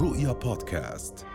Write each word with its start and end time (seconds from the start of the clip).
رؤيا 0.00 0.32
بودكاست. 0.32 1.26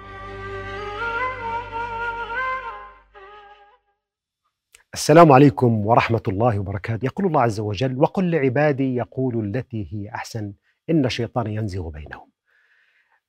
السلام 4.94 5.32
عليكم 5.32 5.86
ورحمة 5.86 6.22
الله 6.28 6.60
وبركاته. 6.60 7.06
يقول 7.06 7.28
الله 7.28 7.42
عز 7.42 7.60
وجل 7.60 7.98
وقل 7.98 8.32
لعبادي 8.32 8.96
يقولوا 8.96 9.44
التي 9.44 9.88
هي 9.92 10.10
أحسن 10.10 10.54
إن 10.90 11.06
الشيطان 11.06 11.48
ينزغ 11.48 11.90
بينهم. 11.90 12.30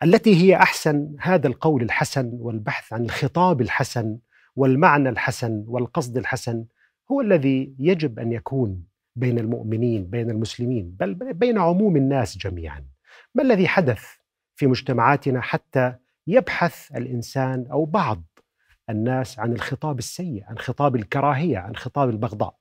التي 0.03 0.37
هي 0.37 0.57
أحسن 0.57 1.17
هذا 1.21 1.47
القول 1.47 1.83
الحسن 1.83 2.31
والبحث 2.33 2.93
عن 2.93 3.05
الخطاب 3.05 3.61
الحسن 3.61 4.19
والمعنى 4.57 5.09
الحسن 5.09 5.65
والقصد 5.67 6.17
الحسن 6.17 6.65
هو 7.13 7.21
الذي 7.21 7.75
يجب 7.79 8.19
أن 8.19 8.33
يكون 8.33 8.85
بين 9.17 9.39
المؤمنين 9.39 10.07
بين 10.07 10.31
المسلمين 10.31 10.97
بل 11.01 11.15
بين 11.15 11.59
عموم 11.59 11.97
الناس 11.97 12.39
جميعا. 12.39 12.85
ما 13.35 13.43
الذي 13.43 13.69
حدث 13.69 14.24
في 14.57 14.67
مجتمعاتنا 14.67 15.41
حتى 15.41 15.95
يبحث 16.27 16.97
الإنسان 16.97 17.67
أو 17.67 17.85
بعض 17.85 18.23
الناس 18.91 19.39
عن 19.39 19.53
الخطاب 19.53 19.99
السيء، 19.99 20.45
عن 20.47 20.59
خطاب 20.59 20.97
الكراهية، 20.97 21.59
عن 21.59 21.77
خطاب 21.77 22.11
البغضاء. 22.11 22.57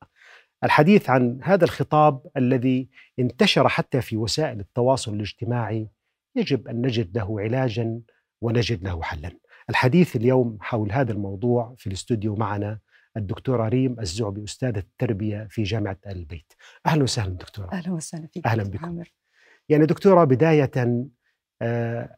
الحديث 0.63 1.09
عن 1.09 1.39
هذا 1.43 1.63
الخطاب 1.63 2.21
الذي 2.37 2.89
انتشر 3.19 3.69
حتى 3.69 4.01
في 4.01 4.17
وسائل 4.17 4.59
التواصل 4.59 5.13
الاجتماعي 5.13 5.87
يجب 6.35 6.67
أن 6.67 6.81
نجد 6.81 7.17
له 7.17 7.41
علاجا 7.41 8.01
ونجد 8.41 8.83
له 8.83 9.01
حلا. 9.01 9.31
الحديث 9.69 10.15
اليوم 10.15 10.57
حول 10.61 10.91
هذا 10.91 11.11
الموضوع 11.11 11.75
في 11.77 11.87
الاستوديو 11.87 12.35
معنا 12.35 12.79
الدكتورة 13.17 13.67
ريم 13.67 13.99
الزعبي 13.99 14.43
أستاذة 14.43 14.79
التربية 14.79 15.47
في 15.49 15.63
جامعة 15.63 15.97
آل 16.07 16.11
البيت 16.17 16.53
أهلا 16.85 17.03
وسهلا 17.03 17.33
دكتورة 17.33 17.69
أهلا 17.73 17.93
وسهلا 17.93 18.27
فيك 18.27 18.45
أهلا 18.47 18.63
بكم. 18.63 18.85
عامر. 18.85 19.13
يعني 19.69 19.85
دكتورة 19.85 20.23
بداية 20.23 20.71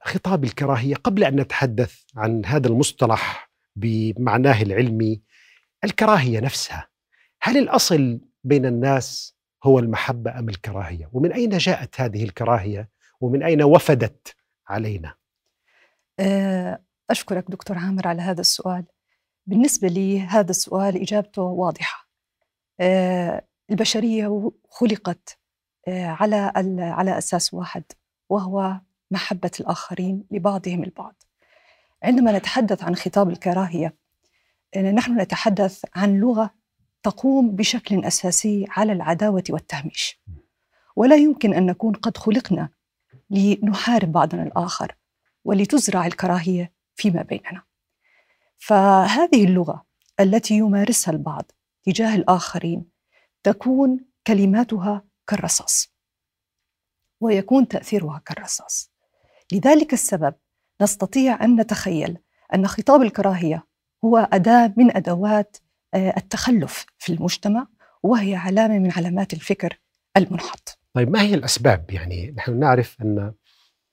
خطاب 0.01 0.43
الكراهية 0.43 0.95
قبل 0.95 1.23
أن 1.23 1.35
نتحدث 1.35 2.01
عن 2.15 2.45
هذا 2.45 2.67
المصطلح 2.67 3.51
بمعناه 3.75 4.61
العلمي 4.61 5.21
الكراهية 5.83 6.39
نفسها 6.39 6.87
هل 7.41 7.57
الأصل 7.57 8.19
بين 8.43 8.65
الناس 8.65 9.35
هو 9.63 9.79
المحبة 9.79 10.39
أم 10.39 10.49
الكراهية؟ 10.49 11.09
ومن 11.13 11.31
أين 11.31 11.49
جاءت 11.49 12.01
هذه 12.01 12.23
الكراهية؟ 12.23 12.89
ومن 13.21 13.43
أين 13.43 13.63
وفدت 13.63 14.35
علينا؟ 14.67 15.13
آه، 16.19 16.79
أشكرك 17.09 17.51
دكتور 17.51 17.77
عامر 17.77 18.07
على 18.07 18.21
هذا 18.21 18.41
السؤال. 18.41 18.85
بالنسبة 19.45 19.87
لي 19.87 20.21
هذا 20.21 20.51
السؤال 20.51 21.01
إجابته 21.01 21.41
واضحة. 21.41 22.09
آه، 22.79 23.45
البشرية 23.69 24.51
خلقت 24.69 25.39
آه، 25.87 26.07
على 26.07 26.51
على 26.79 27.17
أساس 27.17 27.53
واحد 27.53 27.83
وهو 28.29 28.79
محبة 29.11 29.51
الآخرين 29.59 30.23
لبعضهم 30.31 30.83
البعض. 30.83 31.23
عندما 32.03 32.37
نتحدث 32.37 32.83
عن 32.83 32.95
خطاب 32.95 33.29
الكراهية 33.29 33.95
نحن 34.77 35.21
نتحدث 35.21 35.85
عن 35.95 36.17
لغة 36.17 36.53
تقوم 37.03 37.55
بشكل 37.55 38.05
أساسي 38.05 38.65
على 38.69 38.91
العداوة 38.91 39.43
والتهميش. 39.49 40.21
ولا 40.95 41.15
يمكن 41.15 41.53
أن 41.53 41.65
نكون 41.65 41.93
قد 41.93 42.17
خلقنا 42.17 42.69
لنحارب 43.29 44.11
بعضنا 44.11 44.43
الآخر 44.43 44.95
ولتزرع 45.43 46.05
الكراهية 46.05 46.73
فيما 46.95 47.21
بيننا. 47.21 47.63
فهذه 48.57 49.45
اللغة 49.45 49.85
التي 50.19 50.57
يمارسها 50.57 51.11
البعض 51.11 51.51
تجاه 51.83 52.15
الآخرين 52.15 52.85
تكون 53.43 54.05
كلماتها 54.27 55.03
كالرصاص 55.27 55.95
ويكون 57.19 57.67
تأثيرها 57.67 58.21
كالرصاص. 58.25 58.94
لذلك 59.53 59.93
السبب 59.93 60.33
نستطيع 60.81 61.43
أن 61.43 61.61
نتخيل 61.61 62.17
أن 62.53 62.67
خطاب 62.67 63.01
الكراهية 63.01 63.63
هو 64.05 64.29
أداة 64.33 64.73
من 64.77 64.95
أدوات 64.95 65.57
آه، 65.93 66.13
التخلف 66.17 66.85
في 66.97 67.13
المجتمع 67.13 67.67
وهي 68.03 68.35
علامة 68.35 68.79
من 68.79 68.91
علامات 68.91 69.33
الفكر 69.33 69.79
المنحط. 70.17 70.79
طيب 70.93 71.09
ما 71.09 71.21
هي 71.21 71.33
الأسباب؟ 71.33 71.91
يعني 71.91 72.33
نحن 72.37 72.59
نعرف 72.59 73.01
أن 73.01 73.33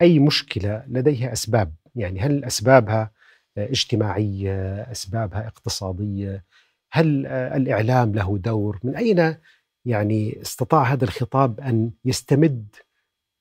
أي 0.02 0.18
مشكلة 0.18 0.84
لديها 0.88 1.32
أسباب. 1.32 1.74
يعني 1.94 2.20
هل 2.20 2.44
أسبابها 2.44 3.10
آه، 3.56 3.68
اجتماعية 3.68 4.82
أسبابها 4.82 5.46
اقتصادية؟ 5.46 6.44
هل 6.92 7.26
آه، 7.26 7.56
الإعلام 7.56 8.14
له 8.14 8.38
دور؟ 8.38 8.80
من 8.82 8.96
أين 8.96 9.36
يعني 9.84 10.42
استطاع 10.42 10.82
هذا 10.82 11.04
الخطاب 11.04 11.60
أن 11.60 11.90
يستمد 12.04 12.76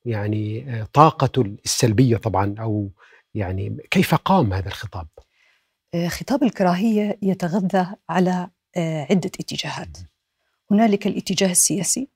يعني 0.04 0.70
آه، 0.70 0.88
طاقته 0.92 1.56
السلبية 1.64 2.16
طبعا 2.16 2.54
أو 2.58 2.90
يعني 3.34 3.76
كيف 3.90 4.14
قام 4.14 4.52
هذا 4.52 4.68
الخطاب؟ 4.68 5.08
آه، 5.94 6.08
خطاب 6.08 6.42
الكراهية 6.42 7.18
يتغذى 7.22 7.86
على 8.08 8.50
آه، 8.76 9.06
عدة 9.10 9.30
اتجاهات. 9.40 9.98
هنالك 10.70 11.06
الاتجاه 11.06 11.50
السياسي 11.50 12.08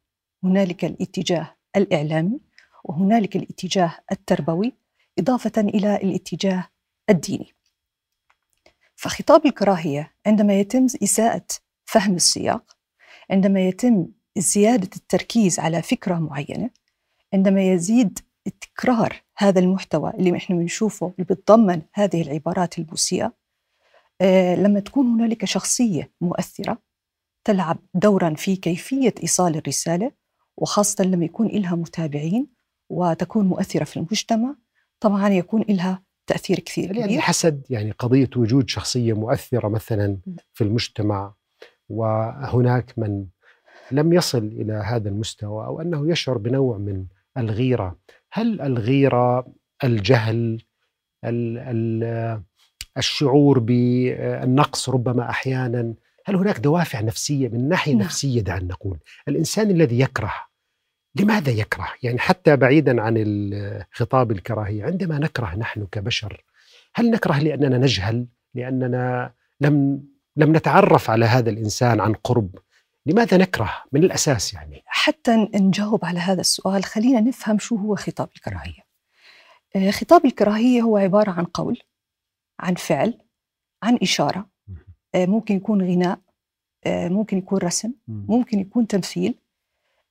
هنالك 0.44 0.84
الاتجاه 0.84 1.56
الإعلامي 1.76 2.40
وهنالك 2.84 3.36
الاتجاه 3.36 3.98
التربوي 4.12 4.72
إضافة 5.18 5.52
إلى 5.60 5.96
الاتجاه 5.96 6.68
الديني. 7.10 7.54
فخطاب 8.96 9.46
الكراهية 9.46 10.14
عندما 10.26 10.60
يتم 10.60 10.86
إساءة 11.02 11.46
فهم 11.84 12.14
السياق 12.14 12.76
عندما 13.30 13.68
يتم 13.68 14.06
زيادة 14.38 14.90
التركيز 14.96 15.58
على 15.58 15.82
فكرة 15.82 16.14
معينة 16.14 16.70
عندما 17.36 17.72
يزيد 17.72 18.18
تكرار 18.60 19.22
هذا 19.36 19.60
المحتوى 19.60 20.10
اللي 20.10 20.36
إحنا 20.36 20.56
بنشوفه 20.56 21.06
اللي 21.06 21.24
بتضمن 21.24 21.82
هذه 21.94 22.22
العبارات 22.22 22.78
المسيئة 22.78 23.32
آه، 24.20 24.54
لما 24.54 24.80
تكون 24.80 25.06
هنالك 25.06 25.44
شخصية 25.44 26.12
مؤثرة 26.20 26.78
تلعب 27.44 27.78
دورا 27.94 28.34
في 28.34 28.56
كيفية 28.56 29.14
إيصال 29.22 29.56
الرسالة 29.56 30.12
وخاصة 30.56 31.04
لما 31.04 31.24
يكون 31.24 31.46
إلها 31.46 31.74
متابعين 31.76 32.46
وتكون 32.90 33.46
مؤثرة 33.46 33.84
في 33.84 33.96
المجتمع 33.96 34.56
طبعا 35.00 35.28
يكون 35.28 35.62
إلها 35.62 36.02
تأثير 36.26 36.60
كثير 36.60 36.96
يعني 36.96 37.08
كبير. 37.08 37.20
حسد 37.20 37.66
يعني 37.70 37.90
قضية 37.90 38.30
وجود 38.36 38.68
شخصية 38.68 39.12
مؤثرة 39.12 39.68
مثلا 39.68 40.18
في 40.52 40.64
المجتمع 40.64 41.34
وهناك 41.88 42.98
من 42.98 43.26
لم 43.92 44.12
يصل 44.12 44.44
إلى 44.44 44.72
هذا 44.72 45.08
المستوى 45.08 45.66
أو 45.66 45.80
أنه 45.80 46.10
يشعر 46.10 46.38
بنوع 46.38 46.78
من 46.78 47.06
الغيرة. 47.38 47.98
هل 48.32 48.60
الغيرة 48.60 49.46
الجهل 49.84 50.62
ال 51.24 51.58
ال 51.58 52.42
الشعور 52.98 53.58
بالنقص 53.58 54.88
ربما 54.88 55.30
أحيانا 55.30 55.94
هل 56.26 56.36
هناك 56.36 56.58
دوافع 56.58 57.00
نفسية 57.00 57.48
من 57.48 57.68
ناحية 57.68 57.92
نعم. 57.92 58.02
نفسية 58.02 58.40
دعنا 58.40 58.64
نقول 58.64 58.98
الإنسان 59.28 59.70
الذي 59.70 60.00
يكره 60.00 60.34
لماذا 61.20 61.50
يكره؟ 61.50 61.88
يعني 62.02 62.18
حتى 62.18 62.56
بعيدا 62.56 63.02
عن 63.02 63.14
خطاب 63.92 64.30
الكراهية 64.30 64.84
عندما 64.84 65.18
نكره 65.18 65.56
نحن 65.56 65.86
كبشر 65.92 66.44
هل 66.94 67.10
نكره 67.10 67.38
لأننا 67.38 67.78
نجهل 67.78 68.26
لأننا 68.54 69.32
لم 69.60 70.02
لم 70.36 70.56
نتعرف 70.56 71.10
على 71.10 71.24
هذا 71.24 71.50
الإنسان 71.50 72.00
عن 72.00 72.12
قرب؟ 72.12 72.58
لماذا 73.06 73.36
نكره 73.36 73.72
من 73.92 74.04
الأساس 74.04 74.54
يعني؟ 74.54 74.82
حتى 74.86 75.48
نجاوب 75.54 76.04
على 76.04 76.20
هذا 76.20 76.40
السؤال 76.40 76.84
خلينا 76.84 77.20
نفهم 77.20 77.58
شو 77.58 77.76
هو 77.76 77.96
خطاب 77.96 78.28
الكراهية. 78.36 78.86
آه، 79.76 79.90
خطاب 79.90 80.26
الكراهية 80.26 80.82
هو 80.82 80.96
عبارة 80.96 81.30
عن 81.30 81.44
قول 81.44 81.78
عن 82.60 82.74
فعل 82.74 83.18
عن 83.82 83.98
إشارة. 84.02 84.48
آه، 85.14 85.26
ممكن 85.26 85.56
يكون 85.56 85.82
غناء 85.82 86.18
آه، 86.84 87.08
ممكن 87.08 87.38
يكون 87.38 87.58
رسم 87.58 87.92
ممكن 88.08 88.58
يكون 88.58 88.86
تمثيل. 88.86 89.34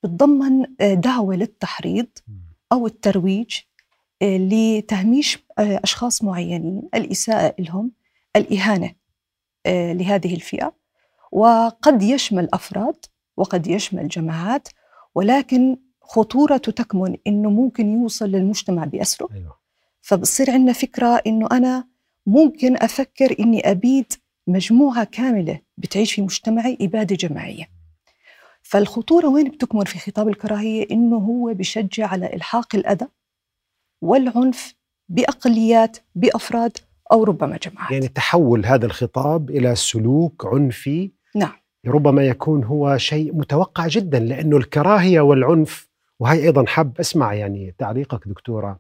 بتضمن 0.04 0.66
دعوة 0.80 1.36
للتحريض 1.36 2.08
أو 2.72 2.88
الترويج 2.88 3.60
لتهميش 4.24 5.46
أشخاص 5.60 6.24
معينين 6.24 6.90
الإساءة 6.96 7.56
لهم 7.62 7.92
الإهانة 8.36 8.96
لهذه 9.68 10.36
الفئة. 10.36 10.85
وقد 11.36 12.04
يشمل 12.04 12.50
أفراد 12.54 13.06
وقد 13.38 13.68
يشمل 13.68 14.08
جماعات 14.08 14.68
ولكن 15.16 15.78
خطورته 16.02 16.72
تكمن 16.72 17.18
إنه 17.28 17.50
ممكن 17.50 17.94
يوصل 18.02 18.26
للمجتمع 18.26 18.84
بأسره. 18.86 19.28
أيوة. 19.34 19.58
فبصير 20.02 20.52
عندنا 20.52 20.74
فكرة 20.74 21.22
إنه 21.28 21.48
أنا 21.52 21.88
ممكن 22.26 22.76
أفكر 22.78 23.36
إني 23.40 23.72
أبيد 23.72 24.14
مجموعة 24.48 25.04
كاملة 25.04 25.60
بتعيش 25.78 26.14
في 26.14 26.22
مجتمعي 26.22 26.78
إبادة 26.82 27.16
جماعية. 27.16 27.70
فالخطورة 28.62 29.28
وين 29.28 29.50
بتكمن 29.50 29.86
في 29.86 30.00
خطاب 30.00 30.28
الكراهية؟ 30.28 30.88
إنه 30.92 31.18
هو 31.18 31.54
بشجع 31.54 32.08
على 32.08 32.34
إلحاق 32.34 32.76
الأذى 32.76 33.08
والعنف 34.02 34.76
بأقليات 35.10 35.98
بأفراد 36.16 36.78
أو 37.12 37.24
ربما 37.24 37.58
جماعات. 37.58 37.92
يعني 37.92 38.08
تحول 38.08 38.66
هذا 38.66 38.86
الخطاب 38.86 39.50
إلى 39.50 39.76
سلوك 39.76 40.46
عنفي 40.46 41.15
نعم. 41.36 41.54
ربما 41.88 42.26
يكون 42.26 42.64
هو 42.64 42.98
شيء 42.98 43.36
متوقع 43.36 43.88
جدا 43.88 44.20
لأنه 44.20 44.58
الكراهية 44.58 45.22
والعنف 45.22 45.90
وهي 46.20 46.44
أيضا 46.44 46.66
حاب 46.66 47.00
أسمع 47.00 47.34
يعني 47.34 47.76
تعليقك 47.78 48.28
دكتورة 48.28 48.80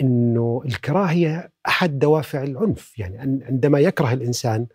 إنه 0.00 0.62
الكراهية 0.64 1.52
أحد 1.68 1.98
دوافع 1.98 2.42
العنف. 2.42 2.98
يعني 2.98 3.44
عندما 3.44 3.78
يكره 3.78 4.12
الإنسان 4.12 4.66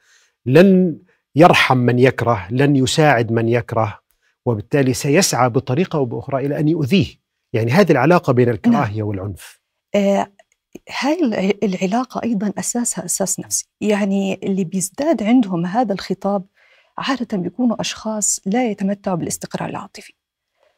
لن 0.45 0.97
يرحم 1.35 1.77
من 1.77 1.99
يكره 1.99 2.47
لن 2.51 2.75
يساعد 2.75 3.31
من 3.31 3.49
يكره 3.49 3.99
وبالتالي 4.45 4.93
سيسعى 4.93 5.49
بطريقة 5.49 5.97
أو 5.97 6.05
بأخرى 6.05 6.45
إلى 6.45 6.59
أن 6.59 6.67
يؤذيه. 6.67 7.07
يعني 7.53 7.71
هذه 7.71 7.91
العلاقة 7.91 8.33
بين 8.33 8.49
الكراهية 8.49 8.97
نعم. 8.97 9.07
والعنف. 9.07 9.59
آه 9.95 10.27
هاي 10.99 11.19
العلاقة 11.63 12.21
أيضا 12.23 12.53
أساسها 12.59 13.05
أساس 13.05 13.39
نفسي. 13.39 13.65
يعني 13.81 14.39
اللي 14.43 14.63
بيزداد 14.63 15.23
عندهم 15.23 15.65
هذا 15.65 15.93
الخطاب 15.93 16.45
عادة 16.97 17.37
بيكونوا 17.37 17.81
أشخاص 17.81 18.39
لا 18.45 18.71
يتمتعوا 18.71 19.17
بالاستقرار 19.17 19.69
العاطفي. 19.69 20.13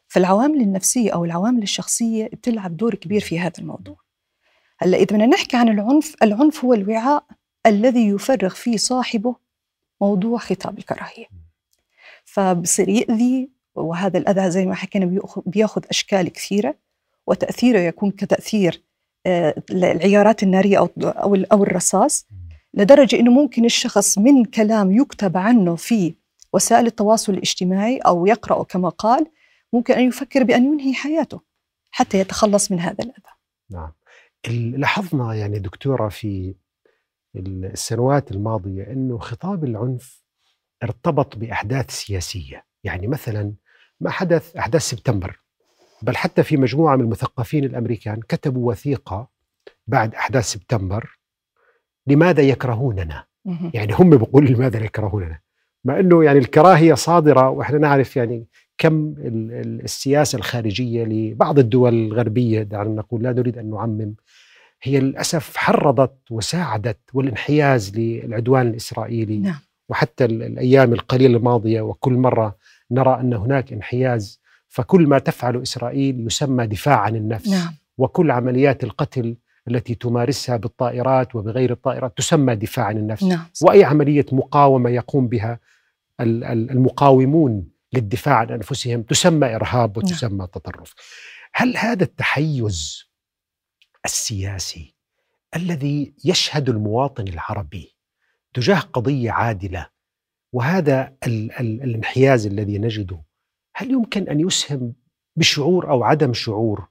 فالعوامل 0.08 0.60
النفسية 0.60 1.14
أو 1.14 1.24
العوامل 1.24 1.62
الشخصية 1.62 2.26
بتلعب 2.26 2.76
دور 2.76 2.94
كبير 2.94 3.20
في 3.20 3.40
هذا 3.40 3.52
الموضوع. 3.58 3.96
هلأ 4.78 4.96
إذا 4.96 5.04
بدنا 5.04 5.26
نحكي 5.26 5.56
عن 5.56 5.68
العنف 5.68 6.14
العنف 6.22 6.64
هو 6.64 6.74
الوعاء 6.74 7.26
الذي 7.66 8.08
يفرغ 8.08 8.48
فيه 8.48 8.76
صاحبه 8.76 9.36
موضوع 10.00 10.38
خطاب 10.38 10.78
الكراهية. 10.78 11.26
فبصير 12.24 12.88
يأذي 12.88 13.50
وهذا 13.74 14.18
الأذى 14.18 14.50
زي 14.50 14.66
ما 14.66 14.74
حكينا 14.74 15.20
بيأخذ 15.46 15.82
أشكال 15.90 16.28
كثيرة 16.28 16.74
وتأثيره 17.26 17.78
يكون 17.78 18.10
كتأثير 18.10 18.82
آه، 19.26 19.54
العيارات 19.70 20.42
النارية 20.42 20.78
أو 20.78 20.88
أو 21.52 21.62
الرصاص. 21.62 22.26
لدرجة 22.76 23.16
إنه 23.16 23.30
ممكن 23.30 23.64
الشخص 23.64 24.18
من 24.18 24.44
كلام 24.44 24.92
يكتب 24.92 25.36
عنه 25.36 25.76
في 25.76 26.14
وسائل 26.52 26.86
التواصل 26.86 27.32
الاجتماعي 27.32 27.98
أو 27.98 28.26
يقرأه 28.26 28.64
كما 28.64 28.88
قال 28.88 29.26
ممكن 29.72 29.94
أن 29.94 30.08
يفكر 30.08 30.42
بأن 30.44 30.64
ينهي 30.64 30.94
حياته 30.94 31.40
حتى 31.90 32.18
يتخلص 32.18 32.72
من 32.72 32.80
هذا 32.80 33.04
الأذى. 33.04 33.32
نعم. 33.70 33.92
لاحظنا 34.78 35.34
يعني 35.34 35.58
دكتورة 35.58 36.08
في 36.08 36.54
السنوات 37.36 38.32
الماضية 38.32 38.82
أنه 38.82 39.18
خطاب 39.18 39.64
العنف 39.64 40.22
ارتبط 40.82 41.36
بأحداث 41.36 41.90
سياسية. 41.90 42.66
يعني 42.84 43.06
مثلا 43.06 43.54
ما 44.00 44.10
حدث 44.10 44.56
أحداث 44.56 44.82
سبتمبر 44.82 45.40
بل 46.02 46.16
حتى 46.16 46.42
في 46.42 46.56
مجموعة 46.56 46.96
من 46.96 47.04
المثقفين 47.04 47.64
الأمريكان 47.64 48.20
كتبوا 48.20 48.70
وثيقة 48.70 49.28
بعد 49.86 50.14
أحداث 50.14 50.44
سبتمبر 50.44 51.15
لماذا 52.06 52.42
يكرهوننا؟ 52.42 53.24
يعني 53.74 53.94
هم 53.94 54.10
بيقولوا 54.10 54.48
لماذا 54.48 54.84
يكرهوننا؟ 54.84 55.38
مع 55.84 56.00
أنه 56.00 56.24
يعني 56.24 56.38
الكراهية 56.38 56.94
صادرة 56.94 57.50
وإحنا 57.50 57.78
نعرف 57.78 58.16
يعني 58.16 58.46
كم 58.78 59.14
السياسة 59.18 60.36
الخارجية 60.36 61.04
لبعض 61.04 61.58
الدول 61.58 61.94
الغربية 61.94 62.62
دعنا 62.62 62.88
نقول 62.88 63.22
لا 63.22 63.32
نريد 63.32 63.58
أن 63.58 63.70
نعمم 63.70 64.14
هي 64.82 65.00
للأسف 65.00 65.56
حرضت 65.56 66.18
وساعدت 66.30 66.98
والانحياز 67.14 67.98
للعدوان 67.98 68.66
الإسرائيلي. 68.66 69.38
نعم. 69.38 69.60
وحتى 69.88 70.24
الأيام 70.24 70.92
القليلة 70.92 71.36
الماضية 71.38 71.80
وكل 71.80 72.12
مرة 72.12 72.56
نرى 72.90 73.20
أن 73.20 73.34
هناك 73.34 73.72
انحياز 73.72 74.40
فكل 74.68 75.06
ما 75.06 75.18
تفعل 75.18 75.62
إسرائيل 75.62 76.26
يسمى 76.26 76.66
دفاع 76.66 77.00
عن 77.00 77.16
النفس. 77.16 77.48
نعم. 77.48 77.74
وكل 77.98 78.30
عمليات 78.30 78.84
القتل 78.84 79.36
التي 79.68 79.94
تمارسها 79.94 80.56
بالطائرات 80.56 81.34
وبغير 81.36 81.72
الطائرات 81.72 82.18
تسمى 82.18 82.54
دفاع 82.54 82.84
عن 82.86 82.96
النفس 82.96 83.22
نعم. 83.22 83.46
وأي 83.62 83.84
عملية 83.84 84.26
مقاومة 84.32 84.90
يقوم 84.90 85.28
بها 85.28 85.60
المقاومون 86.20 87.68
للدفاع 87.92 88.34
عن 88.34 88.50
أنفسهم 88.50 89.02
تسمى 89.02 89.54
إرهاب 89.54 89.98
نعم. 89.98 90.06
وتسمى 90.06 90.38
نعم. 90.38 90.46
تطرف 90.46 90.94
هل 91.54 91.76
هذا 91.76 92.04
التحيز 92.04 93.02
السياسي 94.04 94.94
الذي 95.56 96.14
يشهد 96.24 96.68
المواطن 96.68 97.28
العربي 97.28 97.96
تجاه 98.54 98.80
قضية 98.80 99.30
عادلة 99.30 99.88
وهذا 100.52 101.16
ال 101.26 101.52
ال 101.52 101.82
الانحياز 101.82 102.46
الذي 102.46 102.78
نجده 102.78 103.22
هل 103.74 103.90
يمكن 103.90 104.28
أن 104.28 104.40
يسهم 104.40 104.94
بشعور 105.36 105.90
أو 105.90 106.04
عدم 106.04 106.32
شعور 106.32 106.88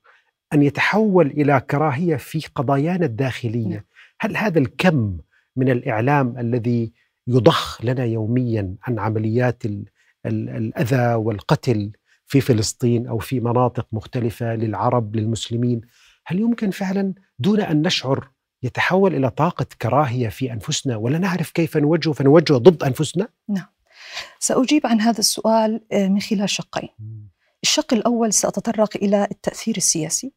أن 0.56 0.63
يتحول 0.63 1.28
إلى 1.28 1.60
كراهية 1.60 2.16
في 2.16 2.48
قضايانا 2.56 3.06
الداخلية 3.06 3.68
نعم. 3.68 3.84
هل 4.19 4.38
هذا 4.38 4.60
الكم 4.60 5.18
من 5.56 5.69
الإعلام 5.69 6.40
الذي 6.40 6.94
يضخ 7.28 7.86
لنا 7.86 8.06
يوميا 8.06 8.75
عن 8.84 9.00
عمليات 9.00 9.66
ال 9.66 9.86
ال 10.25 10.50
الأذى 10.50 11.13
والقتل 11.13 11.92
في 12.25 12.42
فلسطين 12.42 13.07
أو 13.07 13.18
في 13.18 13.40
مناطق 13.40 13.88
مختلفة 13.92 14.56
للعرب 14.56 15.16
للمسلمين 15.16 15.81
هل 16.25 16.40
يمكن 16.40 16.72
فعلا 16.72 17.13
دون 17.40 17.62
أن 17.62 17.81
نشعر 17.81 18.30
يتحول 18.63 19.16
إلى 19.16 19.30
طاقة 19.30 19.66
كراهية 19.81 20.30
في 20.30 20.54
أنفسنا 20.54 20.96
ولا 20.96 21.18
نعرف 21.18 21.52
كيف 21.52 21.78
نوجهه 21.78 22.13
فنوجهه 22.13 22.57
ضد 22.57 22.84
أنفسنا؟ 22.84 23.28
نعم. 23.50 23.66
سأجيب 24.40 24.88
عن 24.88 25.02
هذا 25.02 25.19
السؤال 25.19 25.81
آه، 25.92 26.07
من 26.07 26.19
خلال 26.19 26.50
شقين. 26.50 26.90
الشق 27.63 27.94
الأول 27.94 28.34
سأتطرق 28.34 28.98
إلى 28.98 29.28
التأثير 29.31 29.78
السياسي 29.78 30.34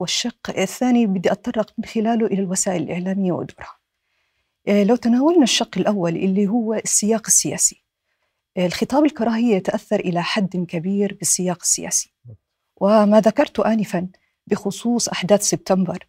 والشق 0.00 0.50
الثاني 0.58 1.06
بدي 1.06 1.32
أتطرق 1.32 1.72
من 1.78 1.84
خلاله 1.84 2.26
إلى 2.26 2.42
الوسائل 2.42 2.82
الإعلامية 2.82 3.32
ودورها. 3.32 3.76
آه، 4.68 4.84
لو 4.84 4.96
تناولنا 4.96 5.42
الشق 5.42 5.78
الأول 5.78 6.16
اللي 6.16 6.48
هو 6.48 6.74
السياق 6.74 7.22
السياسي. 7.26 7.82
آه، 8.56 8.66
الخطاب 8.66 9.04
الكراهية 9.04 9.56
يتأثر 9.56 10.00
إلى 10.00 10.22
حد 10.22 10.66
كبير 10.68 11.16
بالسياق 11.18 11.58
السياسي. 11.62 12.12
وما 12.76 13.20
ذكرت 13.20 13.60
انفا 13.60 14.08
بخصوص 14.46 15.08
أحداث 15.08 15.42
سبتمبر 15.42 16.06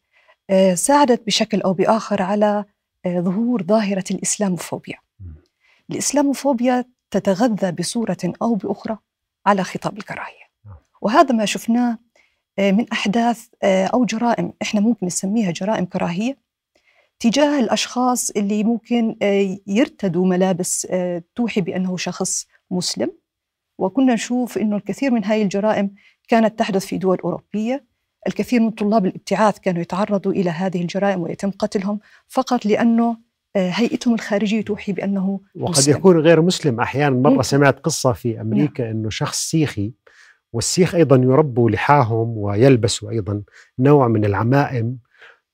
آه، 0.49 0.73
ساعدت 0.75 1.25
بشكل 1.25 1.61
أو 1.61 1.73
بآخر 1.73 2.21
على 2.21 2.65
ظهور 3.07 3.63
ظاهرة 3.63 4.03
الإسلاموفوبيا. 4.11 4.97
الإسلاموفوبيا 5.89 6.85
تتغذى 7.11 7.71
بصورة 7.71 8.17
أو 8.41 8.55
بأخرى 8.55 8.97
على 9.45 9.63
خطاب 9.63 9.97
الكراهية. 9.97 10.47
نعم. 10.65 10.75
وهذا 11.01 11.35
ما 11.35 11.45
شفناه 11.45 11.97
من 12.59 12.85
أحداث 12.91 13.45
أو 13.63 14.05
جرائم 14.05 14.53
إحنا 14.61 14.79
ممكن 14.81 15.05
نسميها 15.05 15.51
جرائم 15.51 15.85
كراهية 15.85 16.37
تجاه 17.19 17.59
الأشخاص 17.59 18.29
اللي 18.29 18.63
ممكن 18.63 19.15
يرتدوا 19.67 20.25
ملابس 20.25 20.87
توحي 21.35 21.61
بأنه 21.61 21.97
شخص 21.97 22.47
مسلم 22.71 23.11
وكنا 23.77 24.13
نشوف 24.13 24.57
إنه 24.57 24.75
الكثير 24.75 25.11
من 25.11 25.25
هذه 25.25 25.41
الجرائم 25.41 25.95
كانت 26.27 26.59
تحدث 26.59 26.85
في 26.85 26.97
دول 26.97 27.17
أوروبية 27.17 27.85
الكثير 28.27 28.59
من 28.59 28.71
طلاب 28.71 29.05
الابتعاث 29.05 29.59
كانوا 29.59 29.81
يتعرضوا 29.81 30.31
إلى 30.31 30.49
هذه 30.49 30.81
الجرائم 30.81 31.21
ويتم 31.21 31.51
قتلهم 31.51 31.99
فقط 32.27 32.65
لأنه 32.65 33.17
آه، 33.55 33.69
هيئتهم 33.69 34.13
الخارجية 34.13 34.61
توحي 34.61 34.91
بأنه 34.91 35.39
وقد 35.55 35.69
مسلم. 35.69 35.97
يكون 35.97 36.19
غير 36.19 36.41
مسلم 36.41 36.79
أحيانا 36.79 37.15
مرة 37.29 37.41
سمعت 37.41 37.79
قصة 37.79 38.13
في 38.13 38.41
أمريكا 38.41 38.83
نعم. 38.83 38.91
أنه 38.91 39.09
شخص 39.09 39.49
سيخي 39.49 39.93
والسيخ 40.53 40.95
أيضا 40.95 41.15
يربوا 41.15 41.69
لحاهم 41.69 42.37
ويلبسوا 42.37 43.09
أيضا 43.09 43.43
نوع 43.79 44.07
من 44.07 44.25
العمائم. 44.25 44.97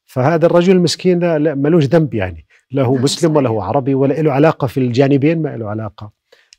فهذا 0.06 0.46
الرجل 0.46 0.76
المسكين 0.76 1.20
لا 1.20 1.56
ملوش 1.56 1.86
ذنب 1.86 2.14
يعني. 2.14 2.46
لا 2.72 2.84
هو 2.84 2.96
نعم 2.96 3.04
مسلم. 3.04 3.36
ولا 3.36 3.50
هو 3.50 3.62
عربي 3.62 3.96
ولا 3.96 4.14
له 4.14 4.32
علاقة 4.32 4.68
في 4.68 4.80
الجانبين 4.80 5.42
ما 5.42 5.58
له 5.58 5.70
علاقة. 5.70 6.12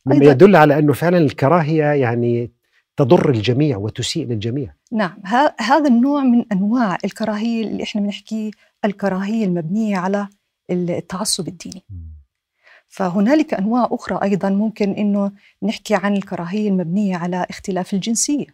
مما 0.07 0.25
يدل 0.25 0.57
على 0.57 0.79
أنه 0.79 0.93
فعلا 0.93 1.19
الكراهية 1.19 1.85
يعني 1.85 2.53
تضر 2.97 3.31
الجميع 3.31 3.77
وتسيء 3.77 4.27
للجميع. 4.27 4.75
نعم 4.93 5.19
هذا 5.61 5.89
النوع 5.89 6.23
من 6.23 6.45
أنواع 6.53 6.99
الكراهية 7.05 7.67
اللي 7.67 7.83
إحنا 7.83 8.01
بنحكيه 8.01 8.51
الكراهية 8.85 9.45
المبنية 9.45 9.97
على 9.97 10.29
التعصب 10.71 11.49
الديني. 11.49 11.85
فهنالك 12.95 13.55
أنواع 13.55 13.89
أخرى 13.93 14.19
أيضا 14.23 14.51
ممكن 14.51 14.91
إنه 14.91 15.33
نحكي 15.63 15.95
عن 15.95 16.17
الكراهية 16.17 16.69
المبنية 16.69 17.17
على 17.17 17.47
اختلاف 17.51 17.95
الجنسية 17.95 18.47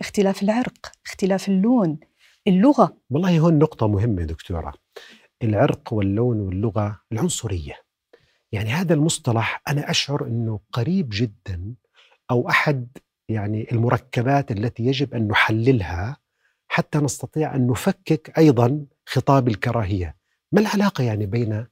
اختلاف 0.00 0.42
العرق 0.42 0.92
اختلاف 1.06 1.48
اللون 1.48 1.98
اللغة. 2.46 2.96
والله 3.10 3.38
هون 3.38 3.58
نقطة 3.58 3.88
مهمة 3.88 4.22
دكتورة. 4.22 4.74
العرق 5.42 5.92
واللون 5.92 6.40
واللغة 6.40 7.00
العنصرية. 7.12 7.74
يعني 8.52 8.70
هذا 8.70 8.94
المصطلح 8.94 9.62
أنا 9.68 9.90
أشعر 9.90 10.26
إنه 10.26 10.60
قريب 10.72 11.08
جدا 11.12 11.74
أو 12.30 12.48
أحد 12.48 12.88
يعني 13.28 13.72
المركبات 13.72 14.50
التي 14.50 14.82
يجب 14.82 15.14
أن 15.14 15.28
نحللها 15.28 16.16
حتى 16.68 16.98
نستطيع 16.98 17.54
أن 17.54 17.66
نفكك 17.66 18.38
أيضا 18.38 18.86
خطاب 19.06 19.48
الكراهية، 19.48 20.16
ما 20.52 20.60
العلاقة 20.60 21.04
يعني 21.04 21.26
بين 21.26 21.66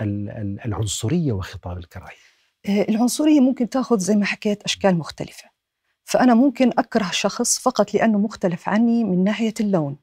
العنصرية 0.00 1.32
وخطاب 1.32 1.78
الكراهية؟ 1.78 2.16
آه، 2.68 2.86
العنصرية 2.88 3.40
ممكن 3.40 3.68
تأخذ 3.68 3.98
زي 3.98 4.16
ما 4.16 4.24
حكيت 4.24 4.62
أشكال 4.62 4.98
مختلفة. 4.98 5.52
فأنا 6.04 6.34
ممكن 6.34 6.68
أكره 6.78 7.10
شخص 7.12 7.58
فقط 7.58 7.94
لأنه 7.94 8.18
مختلف 8.18 8.68
عني 8.68 9.04
من 9.04 9.24
ناحية 9.24 9.54
اللون 9.60 9.96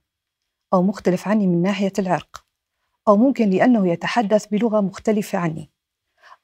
أو 0.74 0.84
مختلف 0.84 1.27
عني 1.27 1.48
من 1.48 1.62
ناحية 1.62 1.93
العرق 2.00 2.46
أو 3.08 3.17
ممكن 3.17 3.50
لأنه 3.50 3.88
يتحدث 3.91 4.46
بلغة 4.46 4.81
مختلفة 4.81 5.38
عني 5.38 5.72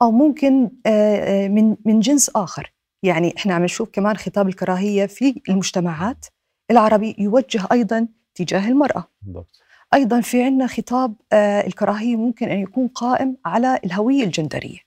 أو 0.02 0.12
ممكن 0.12 0.72
آه، 0.86 1.46
آه، 1.46 1.48
من 1.48 1.76
من 1.86 2.00
جنس 2.00 2.30
آخر 2.30 2.74
يعني 3.04 3.34
إحنا 3.38 3.54
عم 3.54 3.64
نشوف 3.64 3.90
كمان 3.90 4.18
خطاب 4.18 4.48
الكراهية 4.48 5.06
في 5.06 5.42
المجتمعات 5.50 6.26
العربي 6.72 7.16
يوجه 7.20 7.68
أيضا 7.72 8.08
تجاه 8.36 8.68
المرأة 8.68 9.08
بالضبط. 9.22 9.62
أيضا 9.94 10.22
في 10.22 10.44
عندنا 10.44 10.68
خطاب 10.68 11.16
آه، 11.34 11.68
الكراهية 11.68 12.16
ممكن 12.16 12.50
أن 12.50 12.60
يكون 12.60 12.88
قائم 12.88 13.38
على 13.46 13.80
الهوية 13.86 14.24
الجندرية. 14.24 14.80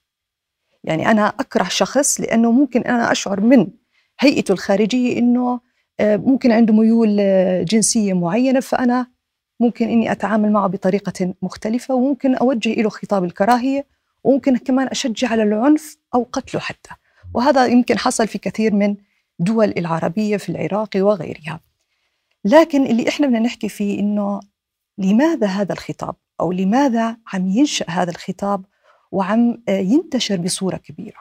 يعني 0.83 1.11
أنا 1.11 1.27
أكره 1.27 1.63
شخص 1.63 2.21
لأنه 2.21 2.51
ممكن 2.51 2.81
أنا 2.81 3.11
أشعر 3.11 3.41
من 3.41 3.67
هيئته 4.19 4.51
الخارجية 4.51 5.19
أنه 5.19 5.59
آه، 5.99 6.17
ممكن 6.17 6.51
عنده 6.51 6.73
ميول 6.73 7.17
آه، 7.19 7.63
جنسية 7.63 8.13
معينة 8.13 8.59
فأنا 8.59 9.07
ممكن 9.59 9.89
إني 9.89 10.11
أتعامل 10.11 10.51
معه 10.51 10.67
بطريقة 10.67 11.33
مختلفة 11.41 11.93
وممكن 11.95 12.35
أوجه 12.35 12.81
له 12.81 12.89
خطاب 12.89 13.23
الكراهية 13.23 13.85
وممكن 14.23 14.57
كمان 14.57 14.87
أشجع 14.87 15.27
على 15.27 15.43
العنف 15.43 15.97
أو 16.15 16.27
قتله 16.31 16.61
حتى. 16.61 16.89
وهذا 17.33 17.65
يمكن 17.65 17.97
حصل 17.97 18.27
في 18.27 18.37
كثير 18.37 18.73
من 18.73 18.95
دول 19.39 19.73
العربية 19.77 20.37
في 20.37 20.49
العراق 20.49 20.89
وغيرها. 20.95 21.59
لكن 22.45 22.85
اللي 22.85 23.09
إحنا 23.09 23.27
بدنا 23.27 23.39
نحكي 23.39 23.69
فيه 23.69 23.99
إنه 23.99 24.39
لماذا 24.99 25.47
هذا 25.47 25.73
الخطاب؟ 25.73 26.15
أو 26.39 26.51
لماذا 26.51 27.17
عم 27.33 27.47
ينشأ 27.47 27.85
هذا 27.89 28.11
الخطاب 28.11 28.65
وعم 29.11 29.63
آه، 29.69 29.79
ينتشر 29.79 30.37
بصورة 30.37 30.77
كبيرة؟ 30.77 31.17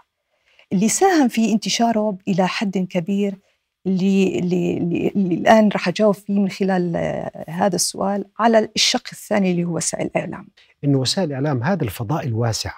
اللي 0.72 0.88
ساهم 0.88 1.28
في 1.28 1.52
انتشاره 1.52 2.18
إلى 2.28 2.48
حد 2.48 2.78
كبير 2.78 3.38
اللي, 3.86 4.38
اللي, 4.38 4.76
اللي 5.16 5.34
الآن 5.34 5.68
رح 5.68 5.88
أجاوب 5.88 6.14
فيه 6.14 6.38
من 6.40 6.48
خلال 6.48 6.96
آه، 6.96 7.44
هذا 7.48 7.76
السؤال 7.76 8.24
على 8.38 8.68
الشق 8.76 9.08
الثاني 9.12 9.50
اللي 9.50 9.64
هو 9.64 9.76
وسائل 9.76 10.06
الإعلام. 10.06 10.48
إن 10.84 10.94
وسائل 10.94 11.28
الإعلام 11.28 11.62
هذا 11.62 11.84
الفضاء 11.84 12.26
الواسع 12.26 12.72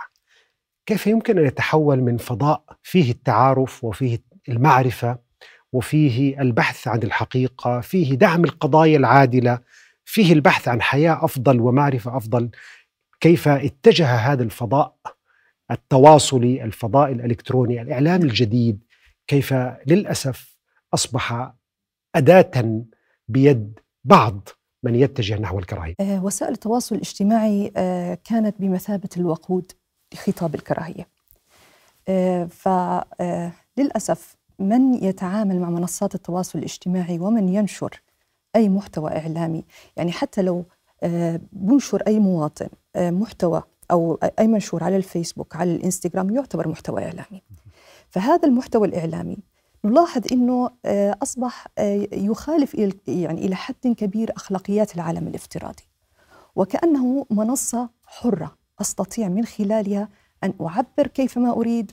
كيف 0.87 1.07
يمكن 1.07 1.39
أن 1.39 1.47
يتحول 1.47 2.01
من 2.01 2.17
فضاء 2.17 2.65
فيه 2.83 3.11
التعارف 3.11 3.85
وفيه 3.85 4.19
المعرفة 4.49 5.19
وفيه 5.73 6.41
البحث 6.41 6.89
عن 6.89 7.03
الحقيقة 7.03 7.81
فيه 7.81 8.15
دعم 8.15 8.45
القضايا 8.45 8.97
العادلة 8.97 9.59
فيه 10.05 10.33
البحث 10.33 10.69
عن 10.69 10.83
حياة 10.83 11.25
أفضل 11.25 11.61
ومعرفة 11.61 12.17
أفضل. 12.17 12.51
كيف 13.21 13.49
اتجه 13.49 14.15
هذا 14.15 14.43
الفضاء 14.43 14.97
التواصلي 15.71 16.65
الفضاء 16.65 17.13
الإلكتروني 17.13 17.83
الإعلام 17.83 18.23
الجديد 18.23 18.85
كيف 19.27 19.55
للأسف 19.87 20.57
أصبح 20.95 21.53
أداة 22.15 22.85
بيد 23.29 23.79
بعض 24.05 24.49
من 24.83 24.95
يتجه 24.95 25.39
نحو 25.39 25.59
الكراهية؟ 25.59 25.95
آه، 26.01 26.25
وسائل 26.25 26.53
التواصل 26.53 26.95
الاجتماعي 26.95 27.73
آه، 27.77 28.19
كانت 28.25 28.55
بمثابة 28.59 29.09
الوقود 29.17 29.73
لخطاب 30.15 30.55
الكراهية. 30.55 31.09
آه، 32.09 32.45
فللأسف 32.45 34.37
من 34.59 34.95
يتعامل 34.95 35.61
مع 35.61 35.71
منصات 35.71 36.15
التواصل 36.15 36.59
الاجتماعي 36.59 37.19
ومن 37.19 37.49
ينشر 37.49 38.01
أي 38.57 38.69
محتوى 38.69 39.11
إعلامي 39.11 39.65
يعني 39.97 40.13
حتى 40.13 40.43
لو 40.43 40.65
بنشر 41.53 42.03
أي 42.07 42.19
مواطن 42.19 42.69
محتوى 42.97 43.63
أو 43.91 44.19
أي 44.39 44.47
منشور 44.47 44.85
على 44.85 44.97
الفيسبوك 44.97 45.57
على 45.57 45.75
الإنستغرام 45.75 46.37
يعتبر 46.37 46.69
محتوى 46.69 47.05
إعلامي 47.05 47.43
فهذا 48.11 48.49
المحتوى 48.49 48.89
الإعلامي 48.89 49.39
نلاحظ 49.85 50.23
إنه 50.33 50.71
آه، 50.85 51.17
أصبح 51.23 51.67
آه، 51.79 52.09
يخالف 52.13 52.75
يعني 53.07 53.47
إلى 53.47 53.57
حد 53.57 53.75
كبير 53.97 54.33
أخلاقيات 54.37 54.95
العالم 54.95 55.29
الافتراضي 55.29 55.83
وكأنه 56.57 57.27
منصة 57.31 57.91
حرة 58.07 58.57
أستطيع 58.81 59.29
من 59.29 59.45
خلالها 59.45 60.09
أن 60.45 60.55
أعبر 60.61 61.07
كيفما 61.07 61.51
أريد 61.51 61.93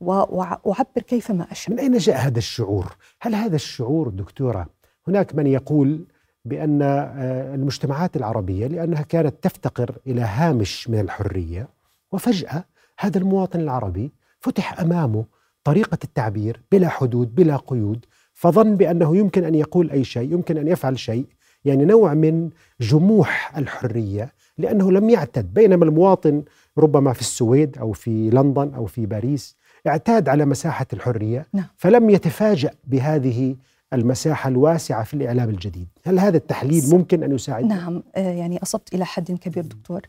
وأعبر 0.00 1.02
كيفما 1.06 1.52
أشاء. 1.52 1.72
من 1.74 1.80
أين 1.80 1.98
جاء 1.98 2.16
هذا 2.16 2.38
الشعور؟ 2.38 2.96
هل 3.20 3.34
هذا 3.34 3.56
الشعور 3.56 4.08
دكتورة 4.08 4.66
هناك 5.08 5.34
من 5.34 5.46
يقول 5.46 6.04
بأن 6.44 6.82
آه، 6.82 7.54
المجتمعات 7.54 8.16
العربية 8.16 8.66
لأنها 8.66 9.02
كانت 9.02 9.34
تفتقر 9.42 9.96
إلى 10.06 10.20
هامش 10.20 10.90
من 10.90 11.00
الحرية 11.00 11.68
وفجأة 12.12 12.64
هذا 12.98 13.18
المواطن 13.18 13.60
العربي 13.60 14.12
فتح 14.40 14.80
أمامه 14.80 15.24
طريقة 15.64 15.98
التعبير 16.04 16.60
بلا 16.72 16.88
حدود 16.88 17.34
بلا 17.34 17.56
قيود 17.56 18.04
فظن 18.34 18.76
بأنه 18.76 19.16
يمكن 19.16 19.44
أن 19.44 19.54
يقول 19.54 19.90
أي 19.90 20.04
شيء 20.04 20.32
يمكن 20.32 20.58
أن 20.58 20.68
يفعل 20.68 20.98
شيء 20.98 21.26
يعني 21.64 21.84
نوع 21.84 22.14
من 22.14 22.50
جموح 22.80 23.58
الحرية 23.58 24.32
لأنه 24.58 24.92
لم 24.92 25.10
يعتد 25.10 25.54
بينما 25.54 25.84
المواطن 25.84 26.42
ربما 26.78 27.12
في 27.12 27.20
السويد 27.20 27.78
أو 27.78 27.92
في 27.92 28.30
لندن 28.30 28.74
أو 28.74 28.86
في 28.86 29.06
باريس 29.06 29.56
اعتاد 29.86 30.28
على 30.28 30.44
مساحة 30.44 30.86
الحرية 30.92 31.46
نعم. 31.52 31.66
فلم 31.76 32.10
يتفاجأ 32.10 32.70
بهذه 32.84 33.56
المساحة 33.92 34.48
الواسعة 34.48 35.04
في 35.04 35.14
الإعلام 35.14 35.48
الجديد. 35.50 35.88
هل 36.04 36.18
هذا 36.18 36.36
التحليل 36.36 36.90
ممكن 36.90 37.22
أن 37.22 37.32
يساعد؟ 37.32 37.64
نعم 37.64 38.02
آه، 38.16 38.32
يعني 38.32 38.62
أصبت 38.62 38.94
إلى 38.94 39.04
حد 39.04 39.32
كبير 39.32 39.66
دكتور. 39.66 40.02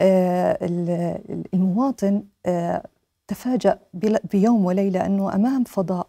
آه، 0.00 0.58
المواطن 1.54 2.24
آه، 2.46 2.86
تفاجأ 3.28 3.78
بيوم 4.32 4.64
وليلة 4.64 5.06
أنه 5.06 5.34
أمام 5.34 5.64
فضاء 5.64 6.08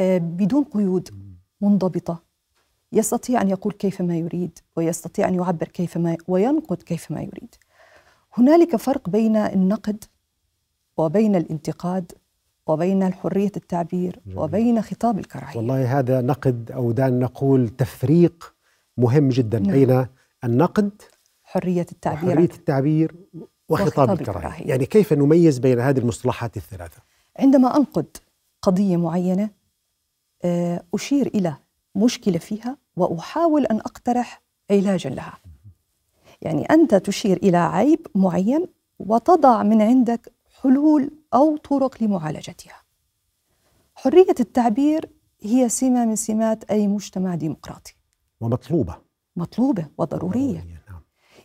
بدون 0.00 0.64
قيود 0.64 1.08
منضبطة. 1.60 2.22
يستطيع 2.92 3.42
أن 3.42 3.48
يقول 3.48 3.72
كيف 3.72 4.00
ما 4.00 4.16
يريد 4.16 4.58
ويستطيع 4.76 5.28
أن 5.28 5.34
يعبر 5.34 5.68
كيف 5.68 5.96
ما 5.96 6.16
وينقد 6.28 6.82
كيف 6.82 7.10
ما 7.10 7.20
يريد. 7.20 7.54
هنالك 8.38 8.76
فرق 8.76 9.10
بين 9.10 9.36
النقد 9.36 10.04
وبين 10.96 11.36
الانتقاد 11.36 12.12
وبين 12.66 13.14
حرية 13.14 13.52
التعبير 13.56 14.20
وبين 14.34 14.82
خطاب 14.82 15.18
الكراهية. 15.18 15.56
والله 15.56 15.98
هذا 15.98 16.20
نقد 16.20 16.70
أو 16.70 16.92
دعنا 16.92 17.18
نقول 17.18 17.68
تفريق 17.68 18.54
مهم 18.96 19.28
جدا 19.28 19.58
نعم. 19.58 19.72
بين 19.72 20.06
النقد 20.44 21.02
حرية 21.42 21.86
التعبير 21.92 22.34
حرية 22.34 22.50
التعبير 22.54 23.14
وخطاب 23.68 24.10
الكراهية. 24.20 24.66
يعني 24.66 24.86
كيف 24.86 25.12
نميز 25.12 25.58
بين 25.58 25.80
هذه 25.80 25.98
المصطلحات 25.98 26.56
الثلاثة؟ 26.56 27.02
عندما 27.38 27.76
أنقد 27.76 28.16
قضية 28.62 28.96
معينة 28.96 29.50
آه، 30.44 30.82
أشير 30.94 31.26
إلى 31.26 31.54
مشكلة 31.94 32.38
فيها 32.38 32.76
وأحاول 32.96 33.66
أن 33.66 33.76
أقترح 33.76 34.42
علاجا 34.70 35.10
لها. 35.10 35.38
يعني 36.42 36.64
أنت 36.64 36.94
تشير 36.94 37.36
إلى 37.36 37.56
عيب 37.56 38.06
معين 38.14 38.66
وتضع 38.98 39.62
من 39.62 39.82
عندك 39.82 40.32
حلول 40.62 41.10
أو 41.36 41.56
طرق 41.56 42.02
لمعالجتها. 42.02 42.82
حرية 43.94 44.34
التعبير 44.40 45.08
هي 45.42 45.68
سمة 45.68 46.04
من 46.04 46.16
سمات 46.16 46.64
أي 46.64 46.88
مجتمع 46.88 47.34
ديمقراطي. 47.34 47.94
ومطلوبة. 48.40 48.96
مطلوبة 49.36 49.86
وضرورية. 49.98 50.66